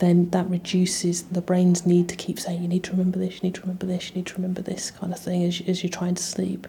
then 0.00 0.30
that 0.30 0.48
reduces 0.50 1.22
the 1.24 1.40
brain's 1.40 1.86
need 1.86 2.08
to 2.08 2.16
keep 2.16 2.40
saying, 2.40 2.60
you 2.60 2.68
need 2.68 2.84
to 2.84 2.90
remember 2.90 3.18
this, 3.18 3.34
you 3.34 3.40
need 3.42 3.54
to 3.54 3.60
remember 3.60 3.86
this, 3.86 4.10
you 4.10 4.16
need 4.16 4.26
to 4.26 4.34
remember 4.34 4.62
this 4.62 4.90
kind 4.90 5.12
of 5.12 5.18
thing 5.18 5.44
as, 5.44 5.62
as 5.66 5.82
you're 5.82 5.90
trying 5.90 6.14
to 6.14 6.22
sleep. 6.22 6.66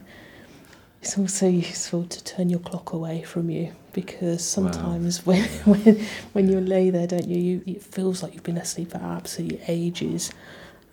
It's 1.01 1.17
also 1.17 1.47
useful 1.47 2.05
to 2.05 2.23
turn 2.23 2.49
your 2.49 2.59
clock 2.59 2.93
away 2.93 3.23
from 3.23 3.49
you 3.49 3.73
because 3.93 4.45
sometimes 4.45 5.25
wow. 5.25 5.33
when, 5.65 5.83
when 5.83 6.05
when 6.33 6.49
you 6.49 6.61
lay 6.61 6.91
there, 6.91 7.07
don't 7.07 7.27
you, 7.27 7.39
you, 7.39 7.63
it 7.65 7.81
feels 7.81 8.21
like 8.21 8.33
you've 8.33 8.43
been 8.43 8.57
asleep 8.57 8.91
for 8.91 8.97
absolutely 8.99 9.61
ages 9.67 10.31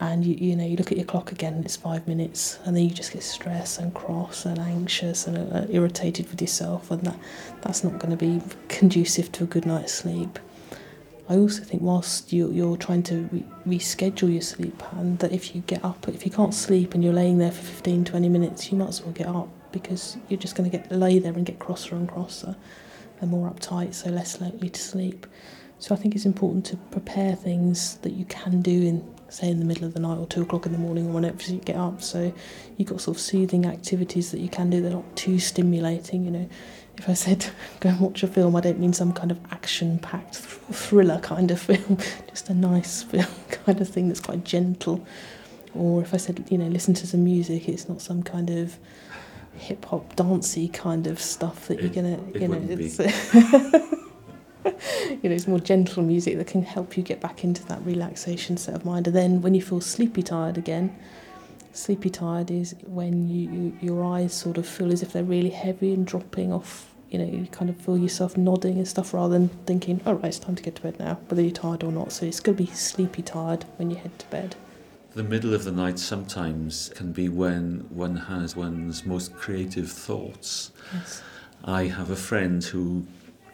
and 0.00 0.24
you, 0.24 0.34
you 0.34 0.56
know 0.56 0.64
you 0.64 0.76
look 0.76 0.92
at 0.92 0.96
your 0.96 1.06
clock 1.06 1.32
again 1.32 1.54
and 1.54 1.64
it's 1.64 1.76
five 1.76 2.06
minutes 2.06 2.58
and 2.64 2.76
then 2.76 2.84
you 2.84 2.90
just 2.90 3.12
get 3.12 3.22
stressed 3.22 3.80
and 3.80 3.92
cross 3.94 4.46
and 4.46 4.58
anxious 4.58 5.26
and 5.26 5.52
uh, 5.52 5.66
irritated 5.70 6.28
with 6.30 6.40
yourself 6.40 6.90
and 6.90 7.02
that 7.02 7.18
that's 7.62 7.82
not 7.82 7.98
going 7.98 8.10
to 8.10 8.16
be 8.16 8.40
conducive 8.68 9.30
to 9.32 9.44
a 9.44 9.46
good 9.46 9.66
night's 9.66 9.92
sleep 9.92 10.38
I 11.28 11.36
also 11.36 11.62
think 11.62 11.82
whilst 11.82 12.32
you, 12.32 12.50
you're 12.50 12.76
trying 12.76 13.02
to 13.04 13.28
re- 13.30 13.44
reschedule 13.66 14.32
your 14.32 14.42
sleep 14.42 14.78
pattern 14.78 15.16
that 15.18 15.32
if 15.32 15.54
you 15.54 15.62
get 15.62 15.84
up 15.84 16.08
if 16.08 16.24
you 16.24 16.30
can't 16.30 16.54
sleep 16.54 16.94
and 16.94 17.04
you're 17.04 17.12
laying 17.12 17.38
there 17.38 17.52
for 17.52 17.62
15 17.62 18.04
20 18.04 18.28
minutes 18.28 18.72
you 18.72 18.78
might 18.78 18.88
as 18.88 19.02
well 19.02 19.12
get 19.12 19.26
up 19.26 19.48
because 19.72 20.16
you're 20.28 20.40
just 20.40 20.56
going 20.56 20.70
to 20.70 20.74
get 20.74 20.90
lay 20.90 21.18
there 21.18 21.32
and 21.32 21.44
get 21.44 21.58
crosser 21.58 21.94
and 21.94 22.08
crosser 22.08 22.56
and 23.20 23.30
more 23.30 23.50
uptight 23.50 23.92
so 23.92 24.08
less 24.08 24.40
likely 24.40 24.70
to 24.70 24.80
sleep 24.80 25.26
so 25.78 25.94
I 25.94 25.98
think 25.98 26.14
it's 26.14 26.24
important 26.26 26.64
to 26.66 26.76
prepare 26.76 27.36
things 27.36 27.96
that 27.98 28.12
you 28.12 28.24
can 28.24 28.62
do 28.62 28.82
in 28.82 29.14
say 29.28 29.48
in 29.48 29.58
the 29.58 29.64
middle 29.64 29.84
of 29.84 29.94
the 29.94 30.00
night 30.00 30.18
or 30.18 30.26
two 30.26 30.42
o'clock 30.42 30.66
in 30.66 30.72
the 30.72 30.78
morning 30.78 31.06
or 31.08 31.12
whenever 31.12 31.42
you 31.44 31.58
get 31.58 31.76
up. 31.76 32.02
So 32.02 32.32
you've 32.76 32.88
got 32.88 33.00
sort 33.00 33.16
of 33.16 33.20
soothing 33.20 33.66
activities 33.66 34.30
that 34.30 34.40
you 34.40 34.48
can 34.48 34.70
do. 34.70 34.80
They're 34.80 34.90
not 34.90 35.16
too 35.16 35.38
stimulating. 35.38 36.24
You 36.24 36.30
know, 36.30 36.48
if 36.98 37.08
I 37.08 37.14
said 37.14 37.46
go 37.80 37.90
and 37.90 38.00
watch 38.00 38.22
a 38.22 38.26
film, 38.26 38.56
I 38.56 38.60
don't 38.60 38.78
mean 38.78 38.92
some 38.92 39.12
kind 39.12 39.30
of 39.30 39.38
action-packed 39.50 40.36
thriller 40.36 41.20
kind 41.20 41.50
of 41.50 41.60
film. 41.60 41.98
Just 42.28 42.48
a 42.48 42.54
nice 42.54 43.02
film 43.02 43.26
kind 43.50 43.80
of 43.80 43.88
thing 43.88 44.08
that's 44.08 44.20
quite 44.20 44.44
gentle. 44.44 45.06
Or 45.74 46.02
if 46.02 46.12
I 46.12 46.16
said 46.16 46.44
you 46.50 46.58
know 46.58 46.66
listen 46.66 46.94
to 46.94 47.06
some 47.06 47.24
music, 47.24 47.68
it's 47.68 47.88
not 47.88 48.00
some 48.00 48.22
kind 48.22 48.50
of 48.50 48.76
hip 49.54 49.84
hop 49.86 50.16
dancey 50.16 50.68
kind 50.68 51.06
of 51.06 51.20
stuff 51.20 51.68
that 51.68 51.80
you're 51.80 51.90
gonna 51.90 52.20
it 52.34 52.42
you 52.42 52.48
know. 52.48 52.66
It's, 52.68 52.98
you 54.64 55.30
know, 55.30 55.34
it's 55.34 55.46
more 55.46 55.60
gentle 55.60 56.02
music 56.02 56.36
that 56.36 56.46
can 56.46 56.62
help 56.62 56.96
you 56.96 57.02
get 57.02 57.20
back 57.20 57.44
into 57.44 57.64
that 57.66 57.84
relaxation 57.84 58.56
set 58.56 58.74
of 58.74 58.84
mind. 58.84 59.06
And 59.06 59.16
then 59.16 59.42
when 59.42 59.54
you 59.54 59.62
feel 59.62 59.80
sleepy 59.80 60.22
tired 60.22 60.58
again, 60.58 60.96
sleepy 61.72 62.10
tired 62.10 62.50
is 62.50 62.74
when 62.86 63.28
you, 63.28 63.50
you 63.50 63.78
your 63.80 64.04
eyes 64.04 64.32
sort 64.32 64.58
of 64.58 64.66
feel 64.66 64.92
as 64.92 65.02
if 65.02 65.12
they're 65.12 65.24
really 65.24 65.50
heavy 65.50 65.92
and 65.94 66.06
dropping 66.06 66.52
off. 66.52 66.94
You 67.10 67.18
know, 67.18 67.24
you 67.24 67.46
kind 67.46 67.70
of 67.70 67.76
feel 67.78 67.96
yourself 67.96 68.36
nodding 68.36 68.76
and 68.76 68.86
stuff 68.86 69.14
rather 69.14 69.32
than 69.32 69.48
thinking, 69.66 70.00
all 70.04 70.14
right, 70.14 70.26
it's 70.26 70.38
time 70.38 70.56
to 70.56 70.62
get 70.62 70.74
to 70.76 70.82
bed 70.82 70.98
now, 70.98 71.14
whether 71.28 71.40
you're 71.40 71.50
tired 71.50 71.82
or 71.82 71.90
not. 71.90 72.12
So 72.12 72.26
it's 72.26 72.40
going 72.40 72.56
to 72.58 72.64
be 72.64 72.70
sleepy 72.70 73.22
tired 73.22 73.64
when 73.76 73.90
you 73.90 73.96
head 73.96 74.18
to 74.18 74.26
bed. 74.26 74.56
The 75.14 75.22
middle 75.22 75.54
of 75.54 75.64
the 75.64 75.72
night 75.72 75.98
sometimes 75.98 76.90
can 76.94 77.12
be 77.12 77.30
when 77.30 77.86
one 77.88 78.14
has 78.14 78.54
one's 78.54 79.06
most 79.06 79.34
creative 79.34 79.90
thoughts. 79.90 80.70
Yes. 80.92 81.22
I 81.64 81.84
have 81.84 82.10
a 82.10 82.16
friend 82.16 82.62
who 82.62 83.06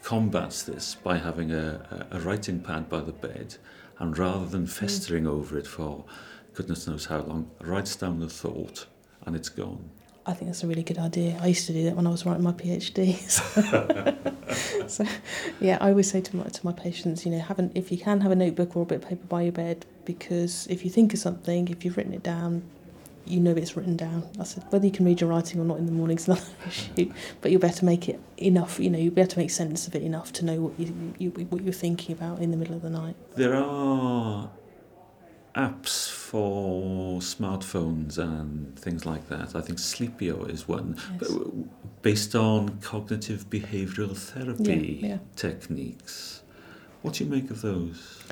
combats 0.02 0.64
this 0.64 0.96
by 0.96 1.16
having 1.16 1.52
a, 1.52 2.06
a, 2.10 2.16
a 2.16 2.20
writing 2.20 2.60
pad 2.60 2.88
by 2.88 3.00
the 3.00 3.12
bed 3.12 3.56
and 3.98 4.18
rather 4.18 4.46
than 4.46 4.66
mm. 4.66 4.68
festering 4.68 5.26
over 5.26 5.56
it 5.56 5.66
for 5.66 6.04
goodness 6.54 6.86
knows 6.86 7.06
how 7.06 7.20
long, 7.20 7.50
writes 7.60 7.96
down 7.96 8.20
the 8.20 8.28
thought 8.28 8.86
and 9.26 9.36
it's 9.36 9.48
gone. 9.48 9.90
I 10.26 10.32
think 10.32 10.50
that's 10.50 10.64
a 10.64 10.66
really 10.66 10.82
good 10.82 10.98
idea. 10.98 11.38
I 11.42 11.48
used 11.48 11.66
to 11.66 11.72
do 11.74 11.84
that 11.84 11.96
when 11.96 12.06
I 12.06 12.10
was 12.10 12.24
writing 12.24 12.42
my 12.42 12.52
PhD. 12.52 13.14
So, 14.54 14.86
so 14.86 15.04
yeah, 15.60 15.78
I 15.80 15.90
always 15.90 16.10
say 16.10 16.20
to 16.20 16.36
my 16.36 16.44
to 16.44 16.64
my 16.64 16.72
patients, 16.72 17.24
you 17.26 17.32
know, 17.32 17.38
have 17.40 17.58
an, 17.58 17.72
if 17.74 17.90
you 17.90 17.98
can 17.98 18.20
have 18.20 18.30
a 18.30 18.36
notebook 18.36 18.76
or 18.76 18.82
a 18.82 18.86
bit 18.86 19.02
of 19.02 19.08
paper 19.08 19.26
by 19.26 19.42
your 19.42 19.52
bed, 19.52 19.84
because 20.04 20.66
if 20.68 20.84
you 20.84 20.90
think 20.90 21.12
of 21.12 21.18
something, 21.18 21.68
if 21.68 21.84
you've 21.84 21.96
written 21.96 22.14
it 22.14 22.22
down, 22.22 22.62
you 23.26 23.40
know 23.40 23.52
it's 23.52 23.76
written 23.76 23.96
down. 23.96 24.28
I 24.38 24.44
said 24.44 24.64
whether 24.70 24.86
you 24.86 24.92
can 24.92 25.04
read 25.04 25.20
your 25.20 25.30
writing 25.30 25.60
or 25.60 25.64
not 25.64 25.78
in 25.78 25.86
the 25.86 25.92
morning 25.92 26.16
is 26.16 26.28
another 26.28 26.42
issue, 26.66 27.12
but 27.40 27.50
you'll 27.50 27.60
be 27.60 27.66
able 27.66 27.76
to 27.76 27.84
make 27.84 28.08
it 28.08 28.20
enough. 28.36 28.78
You 28.78 28.90
know, 28.90 28.98
you'll 28.98 29.14
be 29.14 29.20
able 29.20 29.30
to 29.32 29.38
make 29.38 29.50
sense 29.50 29.86
of 29.86 29.94
it 29.94 30.02
enough 30.02 30.32
to 30.34 30.44
know 30.44 30.60
what 30.60 30.78
you, 30.78 31.14
you 31.18 31.30
what 31.30 31.62
you're 31.62 31.72
thinking 31.72 32.14
about 32.14 32.38
in 32.40 32.50
the 32.50 32.56
middle 32.56 32.76
of 32.76 32.82
the 32.82 32.90
night. 32.90 33.16
There 33.34 33.54
are 33.54 34.50
apps 35.54 36.10
for 36.10 37.20
smartphones 37.20 38.18
and 38.18 38.78
things 38.78 39.06
like 39.06 39.28
that. 39.28 39.54
I 39.54 39.60
think 39.60 39.78
Sleepio 39.78 40.48
is 40.50 40.66
one 40.66 40.96
yes. 41.20 41.32
based 42.02 42.34
on 42.34 42.78
cognitive 42.80 43.48
behavioral 43.50 44.16
therapy 44.16 44.98
yeah, 45.00 45.08
yeah. 45.08 45.18
techniques. 45.36 46.42
What 47.02 47.14
do 47.14 47.24
you 47.24 47.30
make 47.30 47.50
of 47.50 47.62
those? 47.62 48.22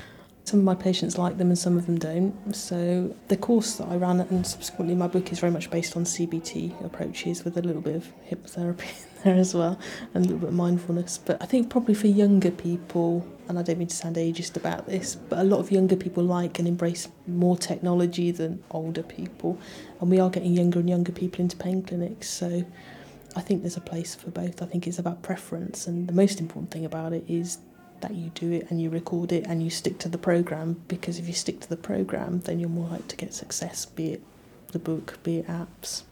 Some 0.45 0.59
of 0.59 0.65
my 0.65 0.75
patients 0.75 1.17
like 1.17 1.37
them 1.37 1.47
and 1.47 1.57
some 1.57 1.77
of 1.77 1.85
them 1.85 1.97
don't. 1.97 2.53
So 2.53 3.15
the 3.29 3.37
course 3.37 3.75
that 3.75 3.87
I 3.87 3.95
ran 3.95 4.19
and 4.19 4.45
subsequently 4.45 4.93
my 4.93 5.07
book 5.07 5.31
is 5.31 5.39
very 5.39 5.51
much 5.51 5.71
based 5.71 5.95
on 5.95 6.03
CBT 6.03 6.83
approaches 6.85 7.45
with 7.45 7.57
a 7.57 7.61
little 7.61 7.81
bit 7.81 7.95
of 7.95 8.11
hypnotherapy 8.29 8.81
in 9.15 9.23
there 9.23 9.35
as 9.35 9.53
well 9.53 9.79
and 10.13 10.25
a 10.25 10.27
little 10.27 10.39
bit 10.39 10.49
of 10.49 10.55
mindfulness. 10.55 11.17
But 11.17 11.41
I 11.41 11.45
think 11.45 11.69
probably 11.69 11.93
for 11.93 12.07
younger 12.07 12.51
people, 12.51 13.25
and 13.47 13.57
I 13.57 13.61
don't 13.61 13.77
mean 13.77 13.87
to 13.87 13.95
sound 13.95 14.17
ageist 14.17 14.57
about 14.57 14.85
this, 14.85 15.15
but 15.15 15.39
a 15.39 15.43
lot 15.43 15.59
of 15.59 15.71
younger 15.71 15.95
people 15.95 16.23
like 16.23 16.59
and 16.59 16.67
embrace 16.67 17.07
more 17.25 17.57
technology 17.57 18.31
than 18.31 18.61
older 18.71 19.03
people. 19.03 19.57
And 20.01 20.11
we 20.11 20.19
are 20.19 20.29
getting 20.29 20.53
younger 20.53 20.79
and 20.79 20.89
younger 20.89 21.13
people 21.13 21.39
into 21.39 21.55
pain 21.55 21.83
clinics. 21.83 22.29
So 22.29 22.65
I 23.35 23.41
think 23.41 23.61
there's 23.61 23.77
a 23.77 23.81
place 23.81 24.13
for 24.13 24.29
both. 24.29 24.61
I 24.61 24.65
think 24.65 24.87
it's 24.87 24.99
about 24.99 25.21
preference. 25.23 25.87
And 25.87 26.07
the 26.07 26.13
most 26.13 26.39
important 26.39 26.71
thing 26.71 26.85
about 26.85 27.13
it 27.13 27.23
is 27.27 27.57
that 28.03 28.13
you 28.13 28.29
do 28.35 28.51
it 28.51 28.69
and 28.69 28.79
you 28.79 28.89
record 28.89 29.31
it 29.31 29.45
and 29.47 29.63
you 29.63 29.69
stick 29.69 29.97
to 29.97 30.07
the 30.07 30.17
program 30.17 30.81
because 30.87 31.17
if 31.17 31.27
you 31.27 31.33
stick 31.33 31.59
to 31.59 31.69
the 31.69 31.77
program 31.77 32.39
then 32.41 32.59
you're 32.59 32.69
more 32.69 32.89
likely 32.89 33.07
to 33.07 33.15
get 33.15 33.33
success 33.33 33.85
be 33.85 34.13
it 34.13 34.21
the 34.71 34.79
book 34.79 35.17
be 35.23 35.39
it 35.39 35.47
apps 35.47 36.03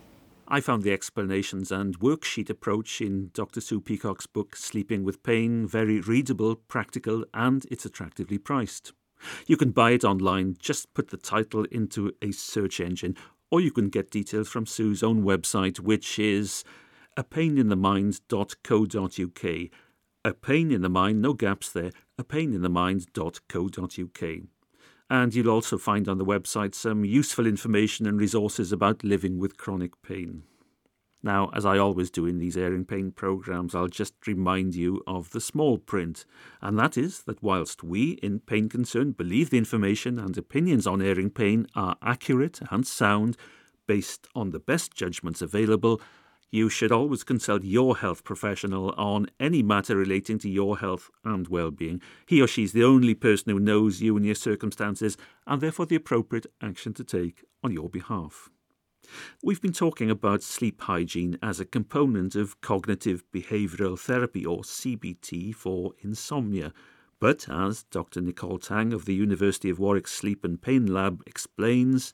I 0.48 0.60
found 0.60 0.83
the 0.83 0.91
explanations 0.91 1.71
and 1.71 1.98
worksheet 2.00 2.50
approach 2.50 3.00
in 3.00 3.31
Dr. 3.33 3.62
Sue 3.62 3.79
Peacock's 3.79 4.27
book 4.27 4.57
Sleeping 4.57 5.05
with 5.05 5.24
Pain 5.24 5.65
very 5.65 6.01
readable, 6.01 6.57
practical, 6.57 7.24
and 7.33 7.65
it's 7.71 7.86
attractively 7.86 8.38
priced. 8.38 8.91
You 9.48 9.55
can 9.55 9.71
buy 9.71 9.91
it 9.91 10.03
online, 10.03 10.57
just 10.60 10.93
put 10.93 11.07
the 11.07 11.15
title 11.15 11.63
into 11.71 12.12
a 12.21 12.33
search 12.33 12.81
engine, 12.81 13.15
or 13.50 13.62
you 13.62 13.71
can 13.71 13.88
get 13.88 14.12
details 14.12 14.50
from 14.50 14.65
Sue's 14.65 15.01
own 15.01 15.24
website, 15.24 15.79
which 15.79 16.19
is 16.19 16.65
a 17.15 17.24
paininthemind.co.uk. 17.24 19.71
A 20.23 20.33
pain 20.33 20.71
in 20.71 20.81
the 20.81 20.89
mind, 20.89 21.19
no 21.19 21.33
gaps 21.33 21.71
there, 21.71 21.89
a 22.17 22.23
paininthemind.co.uk. 22.23 24.39
And 25.09 25.33
you'll 25.33 25.49
also 25.49 25.79
find 25.79 26.07
on 26.07 26.19
the 26.19 26.25
website 26.25 26.75
some 26.75 27.03
useful 27.03 27.47
information 27.47 28.05
and 28.05 28.19
resources 28.19 28.71
about 28.71 29.03
living 29.03 29.39
with 29.39 29.57
chronic 29.57 29.99
pain. 30.03 30.43
Now, 31.23 31.49
as 31.53 31.65
I 31.65 31.79
always 31.79 32.11
do 32.11 32.25
in 32.25 32.37
these 32.37 32.55
airing 32.55 32.85
pain 32.85 33.11
programs, 33.11 33.73
I'll 33.73 33.87
just 33.87 34.13
remind 34.27 34.75
you 34.75 35.01
of 35.07 35.31
the 35.31 35.41
small 35.41 35.79
print, 35.79 36.25
and 36.61 36.77
that 36.77 36.97
is 36.97 37.23
that 37.23 37.43
whilst 37.43 37.83
we 37.83 38.11
in 38.23 38.39
Pain 38.39 38.69
Concern 38.69 39.11
believe 39.11 39.49
the 39.49 39.57
information 39.57 40.17
and 40.17 40.37
opinions 40.37 40.88
on 40.88 41.01
airing 41.01 41.31
pain 41.31 41.67
are 41.75 41.97
accurate 42.01 42.62
and 42.71 42.88
sound, 42.88 43.36
based 43.88 44.27
on 44.36 44.51
the 44.51 44.60
best 44.60 44.93
judgments 44.93 45.41
available, 45.41 45.99
you 46.51 46.69
should 46.69 46.91
always 46.91 47.23
consult 47.23 47.63
your 47.63 47.97
health 47.97 48.25
professional 48.25 48.91
on 48.91 49.27
any 49.39 49.63
matter 49.63 49.95
relating 49.95 50.37
to 50.39 50.49
your 50.49 50.79
health 50.79 51.09
and 51.23 51.47
well-being. 51.47 52.01
He 52.25 52.41
or 52.41 52.47
she 52.47 52.63
is 52.63 52.73
the 52.73 52.83
only 52.83 53.15
person 53.15 53.51
who 53.51 53.59
knows 53.59 54.01
you 54.01 54.17
and 54.17 54.25
your 54.25 54.35
circumstances, 54.35 55.15
and 55.47 55.61
therefore 55.61 55.85
the 55.85 55.95
appropriate 55.95 56.47
action 56.61 56.93
to 56.95 57.05
take 57.05 57.45
on 57.63 57.71
your 57.71 57.87
behalf. 57.89 58.49
We've 59.41 59.61
been 59.61 59.73
talking 59.73 60.09
about 60.09 60.43
sleep 60.43 60.81
hygiene 60.81 61.37
as 61.41 61.59
a 61.59 61.65
component 61.65 62.35
of 62.35 62.59
cognitive 62.61 63.23
behavioural 63.33 63.97
therapy, 63.97 64.45
or 64.45 64.59
CBT, 64.59 65.55
for 65.55 65.93
insomnia. 66.01 66.73
But 67.19 67.47
as 67.49 67.83
Dr. 67.83 68.19
Nicole 68.19 68.59
Tang 68.59 68.91
of 68.93 69.05
the 69.05 69.13
University 69.13 69.69
of 69.69 69.79
Warwick 69.79 70.07
Sleep 70.07 70.43
and 70.43 70.61
Pain 70.61 70.85
Lab 70.87 71.23
explains, 71.25 72.13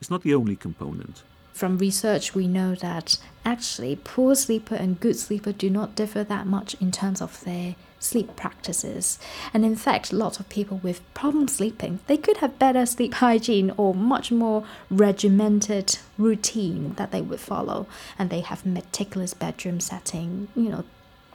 it's 0.00 0.10
not 0.10 0.22
the 0.22 0.34
only 0.34 0.56
component. 0.56 1.22
From 1.60 1.76
research, 1.76 2.34
we 2.34 2.48
know 2.48 2.74
that 2.76 3.18
actually 3.44 3.94
poor 4.02 4.34
sleeper 4.34 4.74
and 4.74 4.98
good 4.98 5.18
sleeper 5.18 5.52
do 5.52 5.68
not 5.68 5.94
differ 5.94 6.24
that 6.24 6.46
much 6.46 6.74
in 6.80 6.90
terms 6.90 7.20
of 7.20 7.44
their 7.44 7.76
sleep 7.98 8.34
practices. 8.34 9.18
And 9.52 9.62
in 9.62 9.76
fact, 9.76 10.10
lots 10.10 10.40
of 10.40 10.48
people 10.48 10.78
with 10.78 11.02
problem 11.12 11.48
sleeping, 11.48 11.98
they 12.06 12.16
could 12.16 12.38
have 12.38 12.58
better 12.58 12.86
sleep 12.86 13.12
hygiene 13.12 13.72
or 13.76 13.94
much 13.94 14.32
more 14.32 14.64
regimented 14.90 15.98
routine 16.16 16.94
that 16.94 17.10
they 17.10 17.20
would 17.20 17.40
follow. 17.40 17.86
And 18.18 18.30
they 18.30 18.40
have 18.40 18.64
meticulous 18.64 19.34
bedroom 19.34 19.80
setting, 19.80 20.48
you 20.56 20.70
know, 20.70 20.84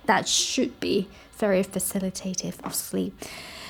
that 0.07 0.27
should 0.27 0.79
be 0.79 1.07
very 1.37 1.63
facilitative 1.63 2.63
of 2.65 2.73
sleep. 2.73 3.13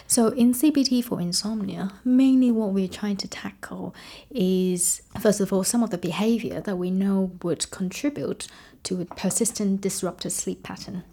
So 0.08 0.28
in 0.28 0.54
CBT 0.54 1.04
for 1.04 1.20
insomnia, 1.20 1.94
mainly 2.04 2.52
what 2.52 2.72
we're 2.72 2.88
trying 2.88 3.18
to 3.18 3.28
tackle 3.28 3.96
is 4.30 5.02
first 5.20 5.42
of 5.42 5.52
all 5.52 5.64
some 5.64 5.82
of 5.82 5.90
the 5.90 5.98
behavior 5.98 6.62
that 6.62 6.78
we 6.78 6.92
know 6.92 7.32
would 7.42 7.72
contribute 7.72 8.48
to 8.84 9.02
a 9.02 9.06
persistent 9.06 9.82
disrupted 9.82 10.32
sleep 10.32 10.62
pattern. 10.62 11.04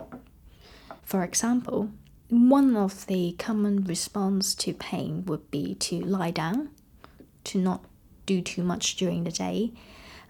For 1.02 1.24
example, 1.24 1.90
one 2.28 2.76
of 2.76 3.06
the 3.06 3.34
common 3.38 3.84
response 3.84 4.54
to 4.56 4.74
pain 4.74 5.24
would 5.26 5.50
be 5.50 5.74
to 5.76 6.00
lie 6.00 6.30
down, 6.30 6.70
to 7.44 7.58
not 7.58 7.84
do 8.26 8.40
too 8.42 8.62
much 8.62 8.96
during 8.96 9.24
the 9.24 9.30
day, 9.30 9.72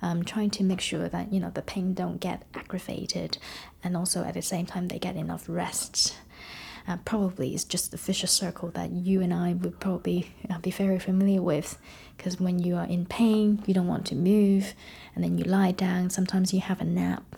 um, 0.02 0.24
trying 0.24 0.50
to 0.50 0.64
make 0.64 0.80
sure 0.80 1.08
that 1.08 1.32
you 1.32 1.40
know 1.40 1.50
the 1.50 1.62
pain 1.62 1.94
don't 1.94 2.18
get 2.18 2.42
aggravated, 2.54 3.38
and 3.82 3.96
also 3.96 4.24
at 4.24 4.34
the 4.34 4.42
same 4.42 4.66
time 4.66 4.88
they 4.88 4.98
get 4.98 5.16
enough 5.16 5.44
rest. 5.48 6.16
Uh, 6.88 6.96
probably 7.04 7.54
it's 7.54 7.62
just 7.62 7.92
the 7.92 7.96
vicious 7.96 8.32
circle 8.32 8.68
that 8.70 8.90
you 8.90 9.20
and 9.20 9.32
I 9.32 9.52
would 9.52 9.78
probably 9.78 10.34
uh, 10.50 10.58
be 10.58 10.72
very 10.72 10.98
familiar 10.98 11.40
with, 11.40 11.78
because 12.16 12.40
when 12.40 12.58
you 12.58 12.74
are 12.76 12.86
in 12.86 13.06
pain, 13.06 13.62
you 13.66 13.72
don't 13.74 13.86
want 13.86 14.04
to 14.06 14.16
move, 14.16 14.74
and 15.14 15.22
then 15.22 15.38
you 15.38 15.44
lie 15.44 15.70
down. 15.72 16.10
Sometimes 16.10 16.52
you 16.52 16.60
have 16.60 16.80
a 16.80 16.84
nap, 16.84 17.36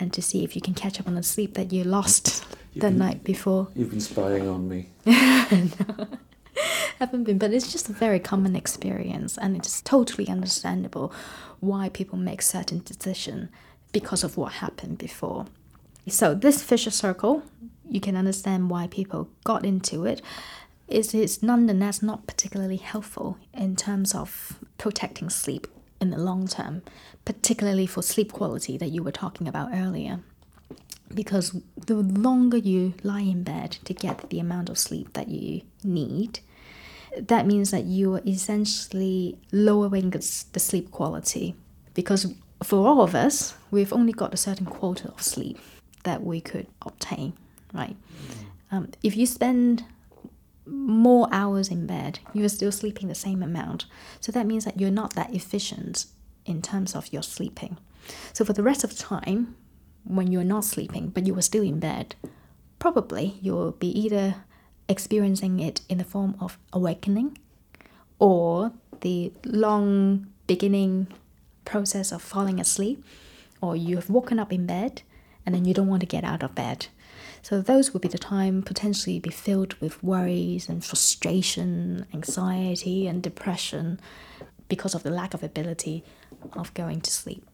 and 0.00 0.12
to 0.12 0.20
see 0.20 0.42
if 0.42 0.56
you 0.56 0.62
can 0.62 0.74
catch 0.74 0.98
up 0.98 1.06
on 1.06 1.14
the 1.14 1.22
sleep 1.22 1.54
that 1.54 1.72
you 1.72 1.84
lost 1.84 2.44
the 2.74 2.80
been- 2.80 2.98
night 2.98 3.22
before. 3.22 3.68
You've 3.76 3.90
been 3.90 4.00
spying 4.00 4.48
on 4.48 4.68
me. 4.68 4.88
haven't 6.98 7.24
been, 7.24 7.38
but 7.38 7.52
it's 7.52 7.72
just 7.72 7.88
a 7.88 7.92
very 7.92 8.20
common 8.20 8.56
experience, 8.56 9.38
and 9.38 9.56
it's 9.56 9.80
totally 9.80 10.28
understandable 10.28 11.12
why 11.60 11.88
people 11.88 12.18
make 12.18 12.42
certain 12.42 12.82
decision 12.84 13.48
because 13.92 14.24
of 14.24 14.36
what 14.36 14.54
happened 14.54 14.98
before. 14.98 15.46
So 16.08 16.34
this 16.34 16.62
vicious 16.62 16.94
circle, 16.94 17.42
you 17.88 18.00
can 18.00 18.16
understand 18.16 18.70
why 18.70 18.86
people 18.86 19.28
got 19.44 19.64
into 19.64 20.04
it. 20.04 20.20
It 20.88 21.14
is 21.14 21.42
nonetheless 21.42 22.02
not 22.02 22.26
particularly 22.26 22.76
helpful 22.76 23.38
in 23.54 23.76
terms 23.76 24.14
of 24.14 24.58
protecting 24.76 25.30
sleep 25.30 25.66
in 26.00 26.10
the 26.10 26.18
long 26.18 26.46
term, 26.46 26.82
particularly 27.24 27.86
for 27.86 28.02
sleep 28.02 28.32
quality 28.32 28.76
that 28.76 28.88
you 28.88 29.02
were 29.02 29.12
talking 29.12 29.48
about 29.48 29.70
earlier 29.72 30.20
because 31.14 31.60
the 31.76 31.94
longer 31.94 32.56
you 32.56 32.94
lie 33.02 33.20
in 33.20 33.42
bed 33.42 33.72
to 33.84 33.94
get 33.94 34.30
the 34.30 34.40
amount 34.40 34.68
of 34.68 34.78
sleep 34.78 35.12
that 35.12 35.28
you 35.28 35.62
need, 35.82 36.40
that 37.18 37.46
means 37.46 37.70
that 37.70 37.84
you 37.84 38.14
are 38.14 38.22
essentially 38.26 39.38
lowering 39.52 40.10
the, 40.10 40.20
sleep 40.20 40.90
quality. 40.90 41.54
Because 41.94 42.32
for 42.62 42.86
all 42.86 43.00
of 43.00 43.14
us, 43.14 43.54
we've 43.70 43.92
only 43.92 44.12
got 44.12 44.34
a 44.34 44.36
certain 44.36 44.66
quota 44.66 45.08
of 45.08 45.22
sleep 45.22 45.58
that 46.04 46.22
we 46.22 46.40
could 46.40 46.66
obtain, 46.82 47.34
right? 47.72 47.96
Um, 48.70 48.90
if 49.02 49.16
you 49.16 49.26
spend 49.26 49.84
more 50.66 51.28
hours 51.30 51.68
in 51.68 51.86
bed, 51.86 52.18
you 52.32 52.44
are 52.44 52.48
still 52.48 52.72
sleeping 52.72 53.08
the 53.08 53.14
same 53.14 53.42
amount. 53.42 53.86
So 54.20 54.32
that 54.32 54.46
means 54.46 54.64
that 54.64 54.80
you're 54.80 54.90
not 54.90 55.14
that 55.14 55.34
efficient 55.34 56.06
in 56.46 56.62
terms 56.62 56.94
of 56.94 57.12
your 57.12 57.22
sleeping. 57.22 57.76
So 58.32 58.44
for 58.44 58.52
the 58.52 58.62
rest 58.62 58.84
of 58.84 58.96
time, 58.98 59.56
when 60.04 60.30
you're 60.30 60.44
not 60.44 60.64
sleeping 60.64 61.08
but 61.08 61.26
you 61.26 61.36
are 61.38 61.42
still 61.42 61.62
in 61.62 61.80
bed, 61.80 62.14
probably 62.78 63.38
you'll 63.40 63.72
be 63.72 63.88
either 63.98 64.44
experiencing 64.88 65.60
it 65.60 65.80
in 65.88 65.98
the 65.98 66.04
form 66.04 66.36
of 66.40 66.58
awakening 66.72 67.38
or 68.18 68.72
the 69.00 69.32
long 69.44 70.26
beginning 70.46 71.06
process 71.64 72.12
of 72.12 72.22
falling 72.22 72.60
asleep, 72.60 73.04
or 73.60 73.74
you 73.74 73.96
have 73.96 74.10
woken 74.10 74.38
up 74.38 74.52
in 74.52 74.66
bed 74.66 75.02
and 75.44 75.54
then 75.54 75.64
you 75.64 75.74
don't 75.74 75.88
want 75.88 76.00
to 76.00 76.06
get 76.06 76.24
out 76.24 76.42
of 76.42 76.54
bed. 76.54 76.86
So 77.42 77.60
those 77.60 77.92
would 77.92 78.02
be 78.02 78.08
the 78.08 78.18
time 78.18 78.62
potentially 78.62 79.18
be 79.18 79.30
filled 79.30 79.74
with 79.74 80.02
worries 80.02 80.68
and 80.68 80.84
frustration, 80.84 82.06
anxiety 82.14 83.06
and 83.06 83.22
depression 83.22 84.00
because 84.68 84.94
of 84.94 85.02
the 85.02 85.10
lack 85.10 85.34
of 85.34 85.42
ability 85.42 86.02
of 86.54 86.72
going 86.74 87.00
to 87.02 87.10
sleep. 87.10 87.46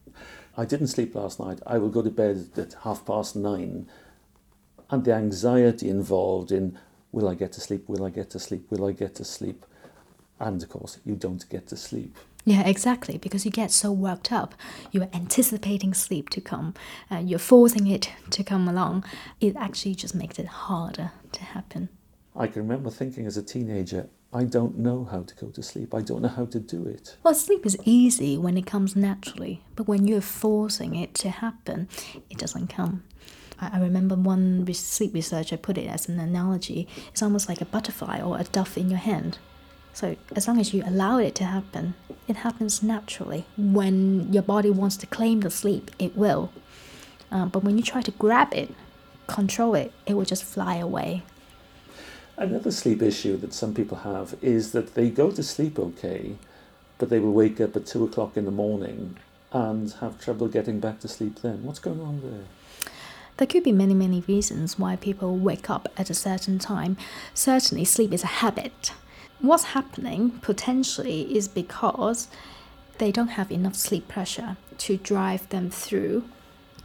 I 0.56 0.64
didn't 0.64 0.88
sleep 0.88 1.14
last 1.14 1.40
night. 1.40 1.60
I 1.66 1.78
will 1.78 1.88
go 1.88 2.02
to 2.02 2.10
bed 2.10 2.50
at 2.56 2.74
half 2.84 3.04
past 3.04 3.34
nine. 3.34 3.88
And 4.90 5.04
the 5.04 5.14
anxiety 5.14 5.88
involved 5.88 6.52
in 6.52 6.78
will 7.12 7.28
I 7.28 7.34
get 7.34 7.52
to 7.52 7.60
sleep? 7.60 7.88
Will 7.88 8.04
I 8.04 8.10
get 8.10 8.30
to 8.30 8.38
sleep? 8.38 8.70
Will 8.70 8.86
I 8.86 8.92
get 8.92 9.14
to 9.16 9.24
sleep? 9.24 9.64
And 10.38 10.62
of 10.62 10.68
course, 10.68 10.98
you 11.04 11.14
don't 11.14 11.48
get 11.48 11.66
to 11.68 11.76
sleep. 11.76 12.16
Yeah, 12.44 12.66
exactly. 12.66 13.18
Because 13.18 13.44
you 13.44 13.50
get 13.50 13.70
so 13.70 13.92
worked 13.92 14.32
up, 14.32 14.54
you're 14.90 15.10
anticipating 15.12 15.92
sleep 15.92 16.30
to 16.30 16.40
come, 16.40 16.74
and 17.10 17.28
you're 17.28 17.38
forcing 17.38 17.86
it 17.86 18.10
to 18.30 18.42
come 18.42 18.66
along. 18.66 19.04
It 19.40 19.56
actually 19.56 19.94
just 19.94 20.14
makes 20.14 20.38
it 20.38 20.46
harder 20.46 21.12
to 21.32 21.44
happen. 21.44 21.90
I 22.34 22.46
can 22.46 22.62
remember 22.62 22.90
thinking 22.90 23.26
as 23.26 23.36
a 23.36 23.42
teenager, 23.42 24.08
I 24.32 24.44
don't 24.44 24.78
know 24.78 25.04
how 25.04 25.22
to 25.22 25.34
go 25.34 25.48
to 25.48 25.62
sleep. 25.62 25.92
I 25.92 26.02
don't 26.02 26.22
know 26.22 26.28
how 26.28 26.46
to 26.46 26.60
do 26.60 26.86
it. 26.86 27.16
Well, 27.24 27.34
sleep 27.34 27.66
is 27.66 27.76
easy 27.84 28.38
when 28.38 28.56
it 28.56 28.64
comes 28.64 28.94
naturally, 28.94 29.62
but 29.74 29.88
when 29.88 30.06
you're 30.06 30.20
forcing 30.20 30.94
it 30.94 31.14
to 31.16 31.30
happen, 31.30 31.88
it 32.30 32.38
doesn't 32.38 32.68
come. 32.68 33.02
I 33.60 33.78
remember 33.78 34.14
one 34.14 34.72
sleep 34.72 35.12
researcher 35.12 35.56
put 35.56 35.76
it 35.76 35.86
as 35.86 36.08
an 36.08 36.18
analogy. 36.18 36.88
It's 37.08 37.22
almost 37.22 37.48
like 37.48 37.60
a 37.60 37.66
butterfly 37.66 38.20
or 38.20 38.38
a 38.38 38.44
dove 38.44 38.78
in 38.78 38.88
your 38.88 38.98
hand. 38.98 39.38
So 39.92 40.16
as 40.34 40.48
long 40.48 40.58
as 40.58 40.72
you 40.72 40.82
allow 40.86 41.18
it 41.18 41.34
to 41.36 41.44
happen, 41.44 41.94
it 42.26 42.36
happens 42.36 42.82
naturally. 42.82 43.44
When 43.58 44.32
your 44.32 44.42
body 44.42 44.70
wants 44.70 44.96
to 44.98 45.06
claim 45.06 45.40
the 45.40 45.50
sleep, 45.50 45.90
it 45.98 46.16
will. 46.16 46.50
Uh, 47.30 47.46
but 47.46 47.62
when 47.62 47.76
you 47.76 47.82
try 47.82 48.00
to 48.02 48.10
grab 48.12 48.54
it, 48.54 48.72
control 49.26 49.74
it, 49.74 49.92
it 50.06 50.14
will 50.14 50.24
just 50.24 50.44
fly 50.44 50.76
away. 50.76 51.22
Another 52.36 52.70
sleep 52.70 53.02
issue 53.02 53.36
that 53.38 53.52
some 53.52 53.74
people 53.74 53.98
have 53.98 54.34
is 54.40 54.72
that 54.72 54.94
they 54.94 55.10
go 55.10 55.30
to 55.30 55.42
sleep 55.42 55.78
okay, 55.78 56.36
but 56.98 57.10
they 57.10 57.18
will 57.18 57.32
wake 57.32 57.60
up 57.60 57.76
at 57.76 57.86
two 57.86 58.04
o'clock 58.04 58.36
in 58.36 58.46
the 58.46 58.50
morning 58.50 59.18
and 59.52 59.92
have 60.00 60.20
trouble 60.20 60.48
getting 60.48 60.80
back 60.80 61.00
to 61.00 61.08
sleep 61.08 61.40
then. 61.42 61.64
What's 61.64 61.80
going 61.80 62.00
on 62.00 62.22
there? 62.22 62.44
There 63.40 63.46
could 63.46 63.62
be 63.62 63.72
many, 63.72 63.94
many 63.94 64.20
reasons 64.28 64.78
why 64.78 64.96
people 64.96 65.34
wake 65.34 65.70
up 65.70 65.88
at 65.96 66.10
a 66.10 66.14
certain 66.14 66.58
time. 66.58 66.98
Certainly, 67.32 67.86
sleep 67.86 68.12
is 68.12 68.22
a 68.22 68.36
habit. 68.44 68.92
What's 69.40 69.72
happening 69.72 70.32
potentially 70.42 71.22
is 71.34 71.48
because 71.48 72.28
they 72.98 73.10
don't 73.10 73.38
have 73.38 73.50
enough 73.50 73.76
sleep 73.76 74.08
pressure 74.08 74.58
to 74.76 74.98
drive 74.98 75.48
them 75.48 75.70
through 75.70 76.24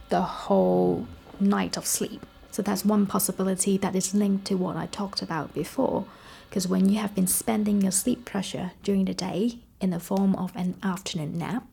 the 0.08 0.22
whole 0.22 1.06
night 1.38 1.76
of 1.76 1.84
sleep. 1.84 2.24
So 2.52 2.62
that's 2.62 2.86
one 2.86 3.04
possibility 3.04 3.76
that 3.76 3.94
is 3.94 4.14
linked 4.14 4.46
to 4.46 4.54
what 4.54 4.76
I 4.76 4.86
talked 4.86 5.20
about 5.20 5.52
before. 5.52 6.06
Because 6.48 6.66
when 6.66 6.88
you 6.88 6.98
have 7.00 7.14
been 7.14 7.26
spending 7.26 7.82
your 7.82 7.92
sleep 7.92 8.24
pressure 8.24 8.70
during 8.82 9.04
the 9.04 9.12
day 9.12 9.58
in 9.78 9.90
the 9.90 10.00
form 10.00 10.34
of 10.36 10.56
an 10.56 10.76
afternoon 10.82 11.36
nap, 11.36 11.66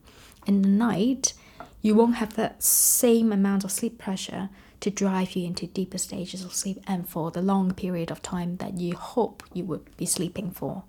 in 0.46 0.60
the 0.60 0.68
night, 0.68 1.32
you 1.80 1.94
won't 1.94 2.16
have 2.16 2.34
that 2.34 2.62
same 2.62 3.32
amount 3.32 3.64
of 3.64 3.72
sleep 3.72 3.96
pressure 3.96 4.50
to 4.84 4.90
drive 4.90 5.34
you 5.34 5.46
into 5.46 5.66
deeper 5.66 5.96
stages 5.96 6.44
of 6.44 6.52
sleep 6.52 6.78
and 6.86 7.08
for 7.08 7.30
the 7.30 7.40
long 7.40 7.72
period 7.72 8.10
of 8.10 8.20
time 8.20 8.58
that 8.58 8.76
you 8.76 8.94
hope 8.94 9.42
you 9.54 9.64
would 9.64 9.96
be 9.96 10.04
sleeping 10.04 10.50
for. 10.50 10.84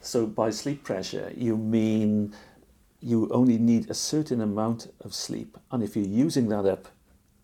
So, 0.00 0.26
by 0.26 0.50
sleep 0.50 0.82
pressure, 0.82 1.32
you 1.36 1.56
mean 1.56 2.34
you 3.00 3.28
only 3.30 3.58
need 3.58 3.88
a 3.88 3.94
certain 3.94 4.40
amount 4.40 4.92
of 5.04 5.14
sleep, 5.14 5.56
and 5.70 5.84
if 5.84 5.94
you're 5.94 6.04
using 6.26 6.48
that 6.48 6.66
up 6.66 6.88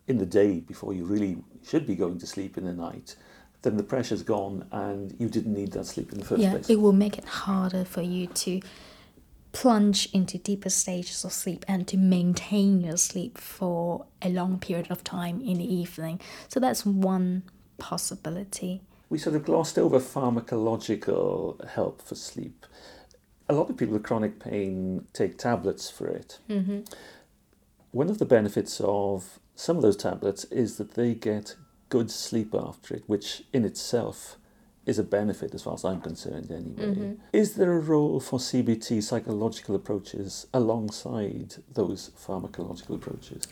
in 0.05 0.17
the 0.17 0.25
day 0.25 0.59
before 0.59 0.93
you 0.93 1.05
really 1.05 1.37
should 1.65 1.87
be 1.87 1.95
going 1.95 2.19
to 2.19 2.27
sleep 2.27 2.57
in 2.57 2.65
the 2.65 2.73
night, 2.73 3.15
then 3.61 3.77
the 3.77 3.83
pressure's 3.83 4.21
gone 4.21 4.67
and 4.73 5.15
you 5.17 5.29
didn't 5.29 5.53
need 5.53 5.71
that 5.71 5.85
sleep 5.85 6.11
in 6.11 6.19
the 6.19 6.25
first 6.25 6.41
yeah, 6.41 6.51
place. 6.51 6.69
it 6.69 6.81
will 6.81 6.91
make 6.91 7.17
it 7.17 7.23
harder 7.23 7.85
for 7.85 8.01
you 8.01 8.27
to 8.27 8.59
plunge 9.53 10.09
into 10.11 10.37
deeper 10.37 10.69
stages 10.69 11.23
of 11.23 11.31
sleep 11.31 11.63
and 11.67 11.87
to 11.87 11.95
maintain 11.95 12.81
your 12.81 12.97
sleep 12.97 13.37
for 13.37 14.05
a 14.21 14.27
long 14.29 14.59
period 14.59 14.87
of 14.89 15.03
time 15.03 15.39
in 15.41 15.59
the 15.59 15.73
evening. 15.73 16.19
So 16.49 16.59
that's 16.59 16.85
one 16.85 17.43
possibility. 17.77 18.81
we 19.09 19.19
sort 19.19 19.35
of 19.35 19.45
glossed 19.45 19.77
over 19.77 19.99
pharmacological 19.99 21.63
help 21.69 22.01
for 22.01 22.15
sleep. 22.15 22.65
A 23.47 23.53
lot 23.53 23.69
of 23.69 23.77
people 23.77 23.93
with 23.93 24.03
chronic 24.03 24.39
pain 24.39 25.05
take 25.13 25.37
tablets 25.37 25.89
for 25.89 26.07
it. 26.07 26.39
Mm-hmm. 26.49 26.79
One 27.91 28.09
of 28.09 28.17
the 28.17 28.25
benefits 28.25 28.81
of 28.83 29.39
some 29.53 29.75
of 29.75 29.83
those 29.83 29.97
tablets 29.97 30.45
is 30.45 30.77
that 30.77 30.95
they 30.95 31.13
get 31.13 31.55
good 31.89 32.09
sleep 32.09 32.55
after 32.55 32.95
it, 32.95 33.03
which 33.05 33.43
in 33.53 33.65
itself 33.65 34.37
is 34.85 34.99
a 34.99 35.03
benefit 35.03 35.53
as 35.53 35.63
far 35.63 35.73
as 35.73 35.85
I'm 35.85 36.01
concerned, 36.01 36.51
anyway. 36.51 36.95
Mm-hmm. 36.95 37.13
Is 37.31 37.55
there 37.55 37.71
a 37.71 37.79
role 37.79 38.19
for 38.19 38.39
CBT 38.39 39.01
psychological 39.01 39.75
approaches 39.75 40.47
alongside 40.53 41.55
those 41.73 42.11
pharmacological 42.17 42.95
approaches? 42.95 43.47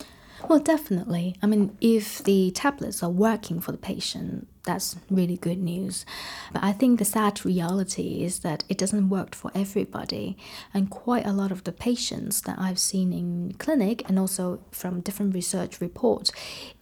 Well, 0.47 0.59
definitely. 0.59 1.35
I 1.41 1.47
mean, 1.47 1.77
if 1.79 2.23
the 2.23 2.51
tablets 2.51 3.03
are 3.03 3.09
working 3.09 3.61
for 3.61 3.71
the 3.71 3.77
patient, 3.77 4.47
that's 4.63 4.95
really 5.09 5.37
good 5.37 5.57
news. 5.57 6.05
But 6.51 6.63
I 6.63 6.71
think 6.71 6.99
the 6.99 7.05
sad 7.05 7.43
reality 7.45 8.23
is 8.23 8.39
that 8.39 8.63
it 8.69 8.77
doesn't 8.77 9.09
work 9.09 9.33
for 9.33 9.51
everybody. 9.55 10.37
And 10.73 10.89
quite 10.89 11.25
a 11.25 11.31
lot 11.31 11.51
of 11.51 11.63
the 11.63 11.71
patients 11.71 12.41
that 12.41 12.59
I've 12.59 12.79
seen 12.79 13.13
in 13.13 13.53
clinic 13.59 14.07
and 14.07 14.19
also 14.19 14.61
from 14.71 15.01
different 15.01 15.33
research 15.33 15.79
reports 15.79 16.31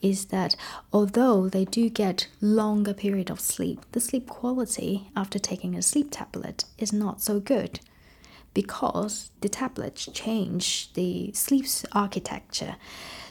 is 0.02 0.26
that 0.26 0.56
although 0.92 1.48
they 1.48 1.66
do 1.66 1.90
get 1.90 2.28
longer 2.42 2.94
period 2.94 3.30
of 3.30 3.40
sleep, 3.40 3.86
the 3.92 4.00
sleep 4.00 4.28
quality 4.28 5.10
after 5.16 5.40
taking 5.40 5.76
a 5.76 5.82
sleep 5.82 6.10
tablet 6.12 6.66
is 6.78 6.92
not 6.92 7.22
so 7.22 7.40
good 7.40 7.80
because 8.62 9.32
the 9.40 9.48
tablets 9.48 10.10
change 10.12 10.92
the 10.92 11.32
sleep's 11.32 11.86
architecture. 11.94 12.76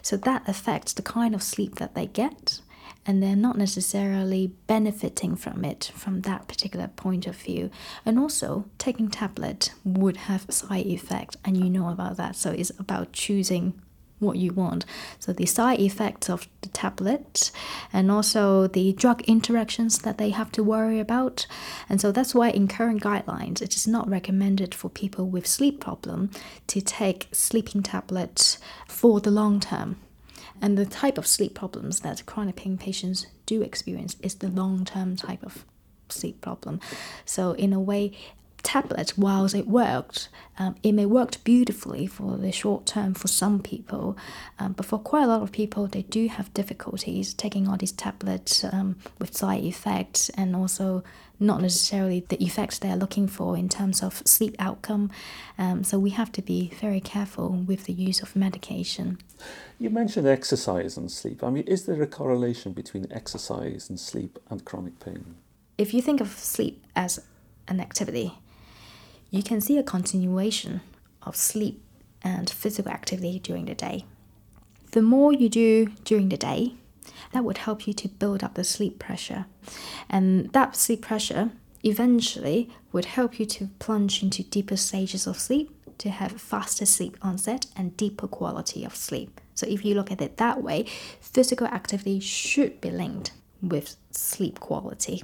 So 0.01 0.17
that 0.17 0.49
affects 0.49 0.95
the 0.95 1.03
kind 1.03 1.35
of 1.35 1.43
sleep 1.43 1.75
that 1.75 1.95
they 1.95 2.07
get, 2.07 2.61
and 3.05 3.23
they're 3.23 3.37
not 3.37 3.59
necessarily 3.59 4.55
benefiting 4.67 5.37
from 5.37 5.67
it 5.67 5.93
from 5.95 6.23
that 6.23 6.49
particular 6.49 6.89
point 6.89 7.27
of 7.27 7.37
view. 7.37 7.71
And 8.07 8.19
also, 8.19 8.65
taking 8.79 9.11
tablet 9.11 9.75
would 9.85 10.17
have 10.29 10.47
side 10.49 10.87
effect, 10.87 11.37
and 11.45 11.59
you 11.59 11.69
know 11.69 11.91
about 11.91 12.17
that. 12.17 12.35
So 12.35 12.51
it's 12.53 12.73
about 12.79 13.13
choosing 13.13 13.75
what 14.19 14.37
you 14.37 14.53
want. 14.53 14.85
So 15.19 15.33
the 15.33 15.47
side 15.47 15.81
effects 15.81 16.29
of 16.29 16.49
the 16.63 16.69
tablet 16.69 17.51
and 17.93 18.11
also 18.11 18.67
the 18.67 18.93
drug 18.93 19.23
interactions 19.23 19.99
that 20.01 20.19
they 20.19 20.31
have 20.31 20.53
to 20.53 20.63
worry 20.63 20.99
about. 20.99 21.47
And 21.89 22.01
so 22.01 22.13
that's 22.13 22.35
why 22.35 22.51
in 22.51 22.69
current 22.69 23.03
guidelines 23.03 23.63
it 23.63 23.77
is 23.77 23.87
not 23.87 24.09
recommended 24.09 24.75
for 24.75 24.89
people 24.89 25.27
with 25.29 25.47
sleep 25.47 25.81
problem 25.81 26.31
to 26.69 26.81
take 26.81 27.29
sleeping 27.33 27.83
tablets 27.83 28.59
for 28.87 29.21
the 29.21 29.31
long 29.31 29.61
term. 29.61 29.97
And 30.61 30.77
the 30.77 30.87
type 30.87 31.19
of 31.19 31.27
sleep 31.27 31.55
problems 31.55 32.01
that 32.01 32.27
chronic 32.27 32.57
pain 32.57 32.79
patients 32.79 33.27
do 33.47 33.63
experience 33.63 34.17
is 34.23 34.37
the 34.37 34.49
long 34.49 34.85
term 34.85 35.17
type 35.17 35.45
of 35.45 35.65
sleep 36.09 36.41
problem. 36.41 36.81
So, 37.25 37.53
in 37.53 37.73
a 37.73 37.81
way, 37.81 38.13
tablet, 38.63 39.15
whilst 39.17 39.55
it 39.55 39.67
worked, 39.67 40.29
um, 40.59 40.77
it 40.83 40.93
may 40.93 41.07
worked 41.07 41.45
beautifully 41.45 42.07
for 42.07 42.37
the 42.37 42.53
short 42.53 42.87
term 42.87 43.15
for 43.15 43.29
some 43.29 43.61
people, 43.61 44.17
um, 44.59 44.73
but 44.73 44.87
for 44.87 44.99
quite 44.99 45.25
a 45.25 45.27
lot 45.27 45.43
of 45.43 45.53
people, 45.53 45.87
they 45.87 46.03
do 46.03 46.29
have 46.29 46.53
difficulties 46.55 47.33
taking 47.35 47.69
all 47.69 47.77
these 47.77 47.93
tablets 47.93 48.65
um, 48.65 48.97
with 49.19 49.37
side 49.37 49.65
effects 49.65 50.29
and 50.31 50.57
also 50.57 51.03
not 51.41 51.63
necessarily 51.63 52.25
the 52.29 52.43
effects 52.43 52.79
they're 52.79 52.97
looking 52.97 53.29
for 53.29 53.57
in 53.57 53.69
terms 53.69 54.03
of 54.03 54.23
sleep 54.27 54.57
outcome. 54.59 55.11
Um, 55.57 55.85
so 55.85 55.99
we 55.99 56.11
have 56.11 56.33
to 56.33 56.43
be 56.43 56.73
very 56.81 57.01
careful 57.01 57.51
with 57.51 57.85
the 57.85 57.93
use 57.93 58.21
of 58.21 58.35
medication. 58.35 59.19
You 59.79 59.91
mentioned 59.91 60.27
exercise 60.27 60.97
and 60.97 61.11
sleep. 61.11 61.45
I 61.45 61.51
mean, 61.51 61.65
is 61.65 61.87
there 61.87 62.03
a 62.03 62.07
correlation 62.07 62.73
between 62.73 63.07
exercise 63.13 63.89
and 63.89 64.01
sleep 64.01 64.39
and 64.51 64.65
chronic 64.65 64.99
pain? 64.99 65.37
If 65.77 65.95
you 65.95 66.03
think 66.03 66.21
of 66.21 66.31
sleep 66.31 66.85
as 66.97 67.21
an 67.69 67.81
activity, 67.81 68.33
you 69.31 69.43
can 69.43 69.61
see 69.61 69.79
a 69.79 69.83
continuation 69.83 70.81
of 71.23 71.37
sleep 71.37 71.83
and 72.23 72.49
physical 72.49 72.91
activity 72.91 73.39
during 73.39 73.67
the 73.67 73.75
day. 73.75 74.05
The 74.93 75.03
more 75.03 75.33
you 75.33 75.49
do 75.49 75.87
during 76.05 76.29
the 76.31 76.37
day, 76.37 76.75
that 77.33 77.45
would 77.45 77.59
help 77.59 77.87
you 77.87 77.93
to 77.95 78.09
build 78.09 78.43
up 78.43 78.55
the 78.55 78.65
sleep 78.65 78.99
pressure. 78.99 79.47
And 80.09 80.53
that 80.53 80.77
sleep 80.77 81.03
pressure 81.03 81.51
eventually 81.85 82.71
would 82.93 83.05
help 83.05 83.39
you 83.39 83.47
to 83.47 83.69
plunge 83.79 84.23
into 84.23 84.43
deeper 84.43 84.77
stages 84.77 85.27
of 85.27 85.39
sleep 85.39 85.75
to 85.99 86.11
have 86.11 86.33
faster 86.41 86.87
sleep 86.87 87.17
onset 87.21 87.67
and 87.77 87.97
deeper 87.97 88.29
quality 88.29 88.85
of 88.85 88.95
sleep. 88.97 89.41
So 89.55 89.67
if 89.67 89.85
you 89.85 89.95
look 89.95 90.11
at 90.11 90.23
it 90.23 90.37
that 90.37 90.63
way, 90.63 90.87
physical 91.21 91.67
activity 91.67 92.21
should 92.21 92.81
be 92.81 92.91
linked 92.91 93.33
with 93.61 93.97
sleep 94.11 94.61
quality. 94.61 95.23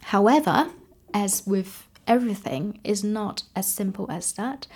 However, 0.00 0.70
as 1.12 1.46
with 1.46 1.85
everything 2.06 2.80
is 2.84 3.02
not 3.04 3.42
as 3.54 3.66
simple 3.66 4.10
as 4.10 4.32
that. 4.32 4.66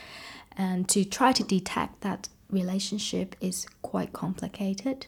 And 0.56 0.88
to 0.88 1.04
try 1.04 1.32
to 1.32 1.44
detect 1.44 2.00
that 2.02 2.28
relationship 2.50 3.36
is 3.40 3.66
quite 3.82 4.12
complicated. 4.12 5.06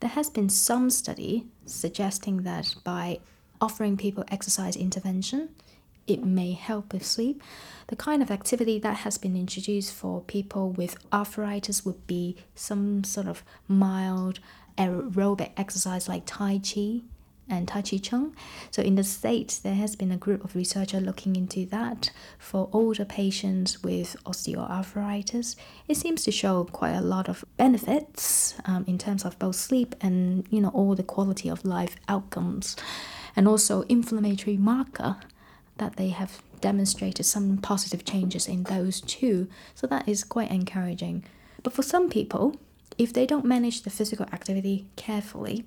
There 0.00 0.10
has 0.10 0.30
been 0.30 0.48
some 0.48 0.90
study 0.90 1.46
suggesting 1.66 2.42
that 2.42 2.74
by 2.84 3.20
offering 3.60 3.96
people 3.96 4.24
exercise 4.28 4.76
intervention, 4.76 5.50
it 6.06 6.24
may 6.24 6.52
help 6.52 6.92
with 6.92 7.04
sleep. 7.04 7.42
The 7.88 7.96
kind 7.96 8.22
of 8.22 8.30
activity 8.30 8.78
that 8.78 8.98
has 8.98 9.18
been 9.18 9.36
introduced 9.36 9.92
for 9.92 10.22
people 10.22 10.70
with 10.70 10.96
arthritis 11.12 11.84
would 11.84 12.06
be 12.06 12.36
some 12.54 13.04
sort 13.04 13.26
of 13.26 13.44
mild 13.66 14.40
aerobic 14.78 15.50
exercise 15.56 16.08
like 16.08 16.22
Tai 16.24 16.60
Chi 16.60 17.02
and 17.48 17.66
Tai 17.68 17.82
Chi 17.82 17.98
Chuan. 17.98 18.34
So 18.70 18.82
in 18.82 18.94
the 18.94 19.04
States, 19.04 19.58
there 19.58 19.74
has 19.74 19.96
been 19.96 20.12
a 20.12 20.16
group 20.16 20.44
of 20.44 20.54
researchers 20.54 21.02
looking 21.02 21.36
into 21.36 21.66
that 21.66 22.10
for 22.38 22.68
older 22.72 23.04
patients 23.04 23.82
with 23.82 24.16
osteoarthritis. 24.24 25.56
It 25.86 25.96
seems 25.96 26.24
to 26.24 26.32
show 26.32 26.64
quite 26.64 26.94
a 26.94 27.00
lot 27.00 27.28
of 27.28 27.44
benefits 27.56 28.54
um, 28.64 28.84
in 28.86 28.98
terms 28.98 29.24
of 29.24 29.38
both 29.38 29.56
sleep 29.56 29.94
and 30.00 30.46
you 30.50 30.60
know 30.60 30.70
all 30.70 30.94
the 30.94 31.02
quality 31.02 31.48
of 31.48 31.64
life 31.64 31.96
outcomes, 32.08 32.76
and 33.36 33.48
also 33.48 33.82
inflammatory 33.82 34.56
marker 34.56 35.16
that 35.78 35.96
they 35.96 36.08
have 36.08 36.42
demonstrated 36.60 37.24
some 37.24 37.58
positive 37.58 38.04
changes 38.04 38.48
in 38.48 38.64
those 38.64 39.00
too. 39.00 39.48
So 39.74 39.86
that 39.86 40.08
is 40.08 40.24
quite 40.24 40.50
encouraging. 40.50 41.24
But 41.62 41.72
for 41.72 41.82
some 41.82 42.10
people, 42.10 42.56
if 42.96 43.12
they 43.12 43.26
don't 43.26 43.44
manage 43.44 43.82
the 43.82 43.90
physical 43.90 44.26
activity 44.32 44.86
carefully, 44.96 45.64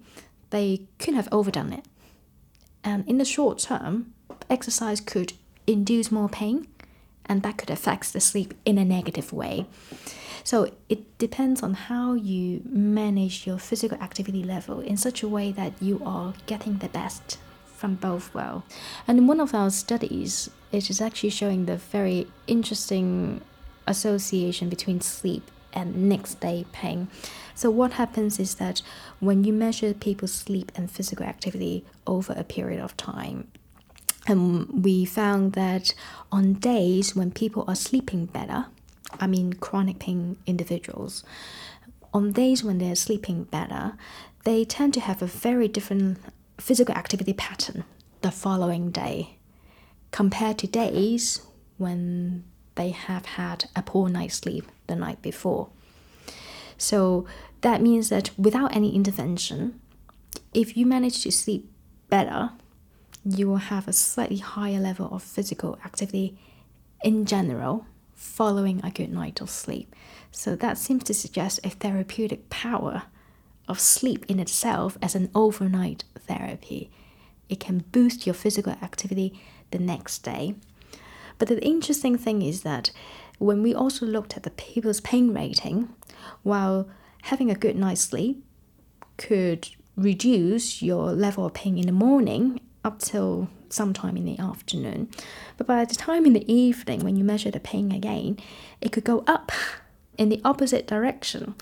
they 0.51 0.87
could 0.99 1.15
have 1.15 1.27
overdone 1.31 1.73
it. 1.73 1.85
And 2.83 3.07
in 3.07 3.17
the 3.17 3.25
short 3.25 3.59
term, 3.59 4.13
exercise 4.49 5.01
could 5.01 5.33
induce 5.67 6.11
more 6.11 6.29
pain 6.29 6.67
and 7.25 7.43
that 7.43 7.57
could 7.57 7.69
affect 7.69 8.13
the 8.13 8.19
sleep 8.19 8.53
in 8.65 8.77
a 8.77 8.85
negative 8.85 9.31
way. 9.31 9.65
So 10.43 10.71
it 10.89 11.17
depends 11.17 11.61
on 11.61 11.73
how 11.73 12.13
you 12.13 12.61
manage 12.65 13.45
your 13.45 13.59
physical 13.59 13.97
activity 13.99 14.43
level 14.43 14.79
in 14.79 14.97
such 14.97 15.21
a 15.23 15.27
way 15.27 15.51
that 15.51 15.73
you 15.79 16.01
are 16.05 16.33
getting 16.47 16.79
the 16.79 16.89
best 16.89 17.37
from 17.65 17.95
both 17.95 18.33
well. 18.33 18.63
And 19.07 19.19
in 19.19 19.27
one 19.27 19.39
of 19.39 19.53
our 19.53 19.69
studies, 19.69 20.49
it 20.71 20.89
is 20.89 20.99
actually 21.01 21.29
showing 21.29 21.65
the 21.65 21.77
very 21.77 22.27
interesting 22.47 23.41
association 23.87 24.69
between 24.69 25.01
sleep 25.01 25.49
and 25.73 26.09
next 26.09 26.39
day 26.39 26.65
pain. 26.71 27.07
So, 27.61 27.69
what 27.69 27.93
happens 27.93 28.39
is 28.39 28.55
that 28.55 28.81
when 29.19 29.43
you 29.43 29.53
measure 29.53 29.93
people's 29.93 30.33
sleep 30.33 30.71
and 30.73 30.89
physical 30.89 31.27
activity 31.27 31.85
over 32.07 32.33
a 32.33 32.43
period 32.43 32.81
of 32.81 32.97
time, 32.97 33.51
and 34.25 34.39
um, 34.39 34.81
we 34.81 35.05
found 35.05 35.53
that 35.53 35.93
on 36.31 36.53
days 36.55 37.15
when 37.15 37.29
people 37.29 37.63
are 37.67 37.75
sleeping 37.75 38.25
better, 38.25 38.65
I 39.19 39.27
mean 39.27 39.53
chronic 39.53 39.99
pain 39.99 40.37
individuals, 40.47 41.23
on 42.11 42.31
days 42.31 42.63
when 42.63 42.79
they're 42.79 42.95
sleeping 42.95 43.43
better, 43.43 43.93
they 44.43 44.65
tend 44.65 44.95
to 44.95 44.99
have 44.99 45.21
a 45.21 45.27
very 45.27 45.67
different 45.67 46.17
physical 46.57 46.95
activity 46.95 47.33
pattern 47.33 47.83
the 48.23 48.31
following 48.31 48.89
day 48.89 49.37
compared 50.09 50.57
to 50.57 50.65
days 50.65 51.41
when 51.77 52.43
they 52.73 52.89
have 52.89 53.27
had 53.37 53.65
a 53.75 53.83
poor 53.83 54.09
night's 54.09 54.37
sleep 54.37 54.65
the 54.87 54.95
night 54.95 55.21
before. 55.21 55.69
So 56.79 57.27
that 57.61 57.81
means 57.81 58.09
that 58.09 58.31
without 58.37 58.75
any 58.75 58.95
intervention, 58.95 59.79
if 60.53 60.75
you 60.75 60.85
manage 60.85 61.23
to 61.23 61.31
sleep 61.31 61.71
better, 62.09 62.51
you 63.23 63.47
will 63.47 63.57
have 63.57 63.87
a 63.87 63.93
slightly 63.93 64.37
higher 64.37 64.79
level 64.79 65.09
of 65.11 65.23
physical 65.23 65.77
activity 65.85 66.37
in 67.03 67.25
general 67.25 67.85
following 68.15 68.81
a 68.83 68.91
good 68.91 69.11
night 69.11 69.41
of 69.41 69.49
sleep. 69.49 69.95
So 70.31 70.55
that 70.55 70.77
seems 70.77 71.03
to 71.05 71.13
suggest 71.13 71.59
a 71.63 71.69
therapeutic 71.69 72.49
power 72.49 73.03
of 73.67 73.79
sleep 73.79 74.25
in 74.27 74.39
itself 74.39 74.97
as 75.01 75.15
an 75.15 75.29
overnight 75.33 76.03
therapy. 76.19 76.91
It 77.49 77.59
can 77.59 77.85
boost 77.91 78.25
your 78.25 78.33
physical 78.33 78.73
activity 78.73 79.39
the 79.71 79.79
next 79.79 80.19
day. 80.19 80.55
But 81.37 81.47
the 81.47 81.63
interesting 81.63 82.17
thing 82.17 82.41
is 82.41 82.61
that 82.61 82.91
when 83.39 83.63
we 83.63 83.73
also 83.73 84.05
looked 84.05 84.37
at 84.37 84.43
the 84.43 84.51
people's 84.51 85.01
pain 85.01 85.33
rating, 85.33 85.89
while 86.43 86.87
having 87.23 87.49
a 87.51 87.55
good 87.55 87.75
night's 87.75 88.01
sleep 88.01 88.43
could 89.17 89.69
reduce 89.95 90.81
your 90.81 91.11
level 91.11 91.45
of 91.45 91.53
pain 91.53 91.77
in 91.77 91.85
the 91.85 91.91
morning 91.91 92.59
up 92.83 92.99
till 92.99 93.47
sometime 93.69 94.17
in 94.17 94.25
the 94.25 94.39
afternoon. 94.39 95.09
But 95.57 95.67
by 95.67 95.85
the 95.85 95.95
time 95.95 96.25
in 96.25 96.33
the 96.33 96.51
evening, 96.51 97.01
when 97.01 97.15
you 97.15 97.23
measure 97.23 97.51
the 97.51 97.59
pain 97.59 97.91
again, 97.91 98.37
it 98.81 98.91
could 98.91 99.03
go 99.03 99.23
up 99.27 99.51
in 100.17 100.29
the 100.29 100.41
opposite 100.43 100.87
direction. 100.87 101.55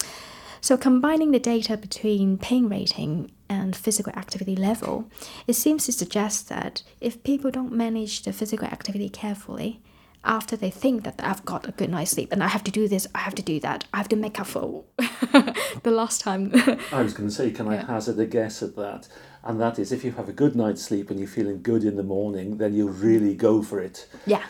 So, 0.61 0.77
combining 0.77 1.31
the 1.31 1.39
data 1.39 1.77
between 1.77 2.37
pain 2.37 2.67
rating 2.67 3.31
and 3.47 3.75
physical 3.75 4.11
activity 4.13 4.55
level, 4.55 5.09
it 5.47 5.53
seems 5.53 5.85
to 5.85 5.91
suggest 5.91 6.49
that 6.49 6.83
if 6.99 7.23
people 7.23 7.49
don't 7.49 7.71
manage 7.71 8.23
the 8.23 8.33
physical 8.33 8.67
activity 8.67 9.09
carefully, 9.09 9.81
after 10.23 10.55
they 10.55 10.69
think 10.69 11.03
that 11.03 11.15
I've 11.19 11.45
got 11.45 11.67
a 11.67 11.71
good 11.71 11.89
night's 11.89 12.11
sleep 12.11 12.31
and 12.31 12.43
I 12.43 12.47
have 12.47 12.63
to 12.65 12.71
do 12.71 12.87
this, 12.87 13.07
I 13.15 13.19
have 13.19 13.35
to 13.35 13.41
do 13.41 13.59
that, 13.61 13.85
I 13.93 13.97
have 13.97 14.09
to 14.09 14.15
make 14.15 14.39
up 14.39 14.47
for 14.47 14.83
the 14.97 15.91
last 15.91 16.21
time. 16.21 16.51
I 16.91 17.01
was 17.01 17.13
going 17.13 17.29
to 17.29 17.35
say, 17.35 17.51
can 17.51 17.67
I 17.67 17.77
hazard 17.77 18.19
a 18.19 18.25
guess 18.25 18.61
at 18.61 18.75
that? 18.75 19.07
And 19.43 19.59
that 19.61 19.79
is, 19.79 19.91
if 19.91 20.03
you 20.03 20.11
have 20.13 20.27
a 20.27 20.33
good 20.33 20.55
night's 20.55 20.83
sleep 20.83 21.09
and 21.09 21.19
you're 21.19 21.27
feeling 21.27 21.61
good 21.61 21.83
in 21.83 21.95
the 21.95 22.03
morning, 22.03 22.57
then 22.57 22.73
you 22.73 22.89
really 22.89 23.33
go 23.33 23.61
for 23.61 23.79
it. 23.79 24.07
Yeah. 24.25 24.43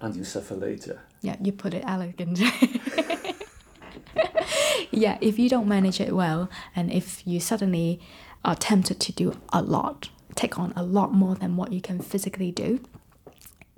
And 0.00 0.14
you 0.14 0.24
suffer 0.24 0.54
later. 0.54 1.00
Yeah, 1.20 1.36
you 1.42 1.52
put 1.52 1.74
it 1.74 1.84
elegant. 1.86 2.38
yeah, 4.90 5.18
if 5.20 5.38
you 5.38 5.48
don't 5.48 5.66
manage 5.66 6.00
it 6.00 6.14
well, 6.14 6.48
and 6.74 6.92
if 6.92 7.26
you 7.26 7.40
suddenly 7.40 8.00
are 8.44 8.54
tempted 8.54 9.00
to 9.00 9.12
do 9.12 9.36
a 9.52 9.60
lot, 9.60 10.10
take 10.36 10.58
on 10.58 10.72
a 10.76 10.82
lot 10.82 11.12
more 11.12 11.34
than 11.34 11.56
what 11.56 11.72
you 11.72 11.80
can 11.80 12.00
physically 12.00 12.52
do, 12.52 12.80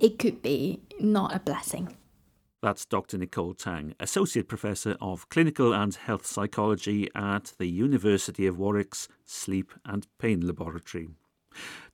it 0.03 0.19
could 0.19 0.43
be 0.43 0.83
not 1.01 1.35
a 1.35 1.39
blessing. 1.39 1.97
That's 2.61 2.85
Dr. 2.85 3.17
Nicole 3.19 3.55
Tang, 3.55 3.95
Associate 3.99 4.47
Professor 4.47 4.97
of 5.01 5.29
Clinical 5.31 5.73
and 5.73 5.95
Health 5.95 6.27
Psychology 6.27 7.09
at 7.15 7.55
the 7.59 7.67
University 7.67 8.47
of 8.47 8.59
Warwick's 8.59 9.09
Sleep 9.25 9.73
and 9.85 10.07
Pain 10.19 10.47
Laboratory. 10.47 11.09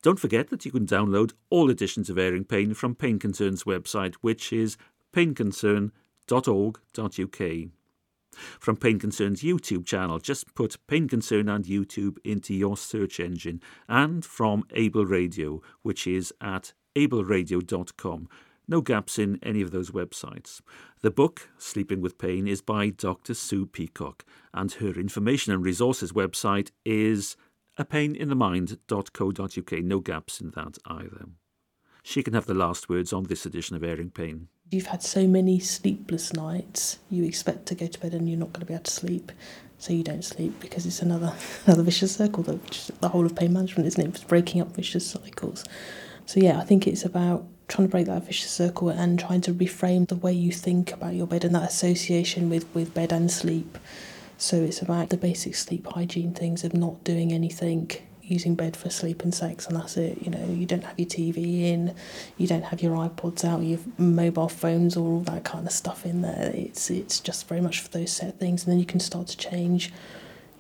Don't 0.02 0.20
forget 0.20 0.50
that 0.50 0.64
you 0.64 0.72
can 0.72 0.86
download 0.86 1.32
all 1.50 1.70
editions 1.70 2.10
of 2.10 2.18
Airing 2.18 2.44
Pain 2.44 2.74
from 2.74 2.94
Pain 2.94 3.18
Concern's 3.18 3.64
website, 3.64 4.14
which 4.16 4.52
is 4.52 4.76
painconcern.org.uk. 5.12 7.70
From 8.60 8.76
Pain 8.76 8.98
Concern's 8.98 9.42
YouTube 9.42 9.84
channel, 9.84 10.18
just 10.18 10.54
put 10.54 10.76
Pain 10.86 11.08
Concern 11.08 11.48
and 11.48 11.64
YouTube 11.64 12.18
into 12.24 12.54
your 12.54 12.76
search 12.76 13.20
engine, 13.20 13.60
and 13.88 14.24
from 14.24 14.64
Able 14.72 15.06
Radio, 15.06 15.60
which 15.82 16.06
is 16.06 16.32
at 16.40 16.72
ableradio.com. 16.98 18.28
No 18.66 18.80
gaps 18.82 19.18
in 19.18 19.38
any 19.42 19.62
of 19.62 19.70
those 19.70 19.92
websites. 19.92 20.60
The 21.00 21.10
book, 21.10 21.48
Sleeping 21.56 22.02
with 22.02 22.18
Pain, 22.18 22.46
is 22.46 22.60
by 22.60 22.90
Dr. 22.90 23.32
Sue 23.32 23.64
Peacock, 23.64 24.26
and 24.52 24.70
her 24.72 24.90
information 24.90 25.54
and 25.54 25.64
resources 25.64 26.12
website 26.12 26.70
is 26.84 27.34
apaininthemind.co.uk. 27.78 29.84
No 29.84 30.00
gaps 30.00 30.40
in 30.40 30.50
that 30.50 30.78
either. 30.86 31.26
She 32.02 32.22
can 32.22 32.34
have 32.34 32.46
the 32.46 32.54
last 32.54 32.88
words 32.88 33.12
on 33.12 33.24
this 33.24 33.46
edition 33.46 33.76
of 33.76 33.84
Airing 33.84 34.10
Pain. 34.10 34.48
You've 34.70 34.86
had 34.86 35.02
so 35.02 35.26
many 35.26 35.60
sleepless 35.60 36.34
nights, 36.34 36.98
you 37.10 37.24
expect 37.24 37.66
to 37.66 37.74
go 37.74 37.86
to 37.86 38.00
bed 38.00 38.12
and 38.12 38.28
you're 38.28 38.38
not 38.38 38.52
going 38.52 38.60
to 38.60 38.66
be 38.66 38.74
able 38.74 38.84
to 38.84 38.90
sleep, 38.90 39.32
so 39.78 39.94
you 39.94 40.02
don't 40.02 40.24
sleep 40.24 40.60
because 40.60 40.84
it's 40.84 41.00
another 41.00 41.32
another 41.66 41.82
vicious 41.82 42.16
circle. 42.16 42.42
That 42.42 42.90
the 43.00 43.08
whole 43.08 43.24
of 43.24 43.34
pain 43.34 43.54
management, 43.54 43.86
isn't 43.86 44.02
it? 44.02 44.08
It's 44.08 44.24
breaking 44.24 44.60
up 44.60 44.74
vicious 44.74 45.06
cycles. 45.06 45.64
So 46.28 46.40
yeah, 46.40 46.58
I 46.60 46.64
think 46.64 46.86
it's 46.86 47.06
about 47.06 47.46
trying 47.68 47.88
to 47.88 47.90
break 47.90 48.04
that 48.04 48.22
vicious 48.26 48.50
circle 48.50 48.90
and 48.90 49.18
trying 49.18 49.40
to 49.40 49.54
reframe 49.54 50.06
the 50.06 50.14
way 50.14 50.30
you 50.30 50.52
think 50.52 50.92
about 50.92 51.14
your 51.14 51.26
bed 51.26 51.42
and 51.42 51.54
that 51.54 51.62
association 51.62 52.50
with, 52.50 52.66
with 52.74 52.92
bed 52.92 53.12
and 53.12 53.30
sleep. 53.30 53.78
So 54.36 54.56
it's 54.58 54.82
about 54.82 55.08
the 55.08 55.16
basic 55.16 55.54
sleep 55.54 55.86
hygiene 55.86 56.34
things 56.34 56.64
of 56.64 56.74
not 56.74 57.02
doing 57.02 57.32
anything 57.32 57.90
using 58.20 58.54
bed 58.54 58.76
for 58.76 58.90
sleep 58.90 59.22
and 59.22 59.34
sex 59.34 59.66
and 59.66 59.74
that's 59.74 59.96
it 59.96 60.20
you 60.20 60.30
know 60.30 60.44
you 60.50 60.66
don't 60.66 60.84
have 60.84 60.98
your 60.98 61.08
tv 61.08 61.62
in 61.62 61.94
you 62.36 62.46
don't 62.46 62.64
have 62.64 62.82
your 62.82 62.94
ipods 62.94 63.42
out 63.42 63.62
your 63.62 63.78
mobile 63.96 64.50
phones 64.50 64.98
or 64.98 65.12
all 65.12 65.20
that 65.20 65.44
kind 65.44 65.66
of 65.66 65.72
stuff 65.72 66.04
in 66.04 66.20
there 66.20 66.52
it's 66.54 66.90
it's 66.90 67.20
just 67.20 67.48
very 67.48 67.62
much 67.62 67.80
for 67.80 67.88
those 67.88 68.12
set 68.12 68.38
things 68.38 68.64
and 68.64 68.72
then 68.72 68.78
you 68.78 68.84
can 68.84 69.00
start 69.00 69.26
to 69.28 69.36
change 69.38 69.90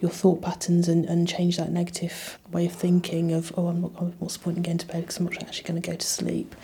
your 0.00 0.10
thought 0.10 0.40
patterns 0.42 0.88
and, 0.88 1.04
and 1.06 1.28
change 1.28 1.56
that 1.56 1.70
negative 1.70 2.38
way 2.52 2.66
of 2.66 2.72
thinking 2.72 3.32
of 3.32 3.52
oh 3.56 3.68
I'm 3.68 3.80
not 3.80 3.90
what's 4.20 4.36
the 4.36 4.44
point 4.44 4.56
in 4.58 4.62
going 4.62 4.78
to 4.78 4.86
bed 4.86 5.02
because 5.02 5.18
I'm 5.18 5.24
not 5.24 5.42
actually 5.42 5.68
going 5.68 5.80
to 5.80 5.90
go 5.90 5.96
to 5.96 6.06
sleep 6.06 6.54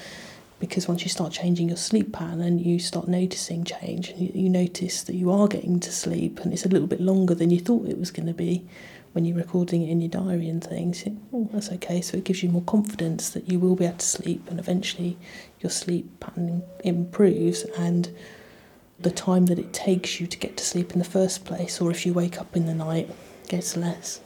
because 0.60 0.86
once 0.86 1.02
you 1.02 1.08
start 1.08 1.32
changing 1.32 1.68
your 1.68 1.76
sleep 1.76 2.12
pattern 2.12 2.40
and 2.40 2.60
you 2.60 2.78
start 2.78 3.08
noticing 3.08 3.64
change 3.64 4.10
and 4.10 4.20
you, 4.20 4.30
you 4.34 4.48
notice 4.48 5.02
that 5.02 5.14
you 5.14 5.30
are 5.30 5.48
getting 5.48 5.80
to 5.80 5.90
sleep 5.90 6.40
and 6.40 6.52
it's 6.52 6.64
a 6.64 6.68
little 6.68 6.86
bit 6.86 7.00
longer 7.00 7.34
than 7.34 7.50
you 7.50 7.58
thought 7.58 7.88
it 7.88 7.98
was 7.98 8.10
going 8.10 8.26
to 8.26 8.34
be 8.34 8.64
when 9.14 9.24
you're 9.24 9.36
recording 9.36 9.82
it 9.82 9.90
in 9.90 10.00
your 10.00 10.10
diary 10.10 10.48
and 10.48 10.62
things, 10.62 11.04
oh, 11.32 11.48
that's 11.52 11.70
okay. 11.70 12.00
So 12.00 12.16
it 12.16 12.24
gives 12.24 12.42
you 12.42 12.48
more 12.48 12.62
confidence 12.62 13.30
that 13.30 13.48
you 13.48 13.60
will 13.60 13.76
be 13.76 13.86
able 13.86 13.98
to 13.98 14.04
sleep, 14.04 14.50
and 14.50 14.58
eventually 14.58 15.16
your 15.60 15.70
sleep 15.70 16.18
pattern 16.18 16.64
improves, 16.82 17.62
and 17.78 18.10
the 18.98 19.12
time 19.12 19.46
that 19.46 19.58
it 19.58 19.72
takes 19.72 20.20
you 20.20 20.26
to 20.26 20.36
get 20.36 20.56
to 20.56 20.64
sleep 20.64 20.92
in 20.92 20.98
the 20.98 21.04
first 21.04 21.44
place, 21.44 21.80
or 21.80 21.92
if 21.92 22.04
you 22.04 22.12
wake 22.12 22.40
up 22.40 22.56
in 22.56 22.66
the 22.66 22.74
night, 22.74 23.08
gets 23.48 23.76
less. 23.76 24.23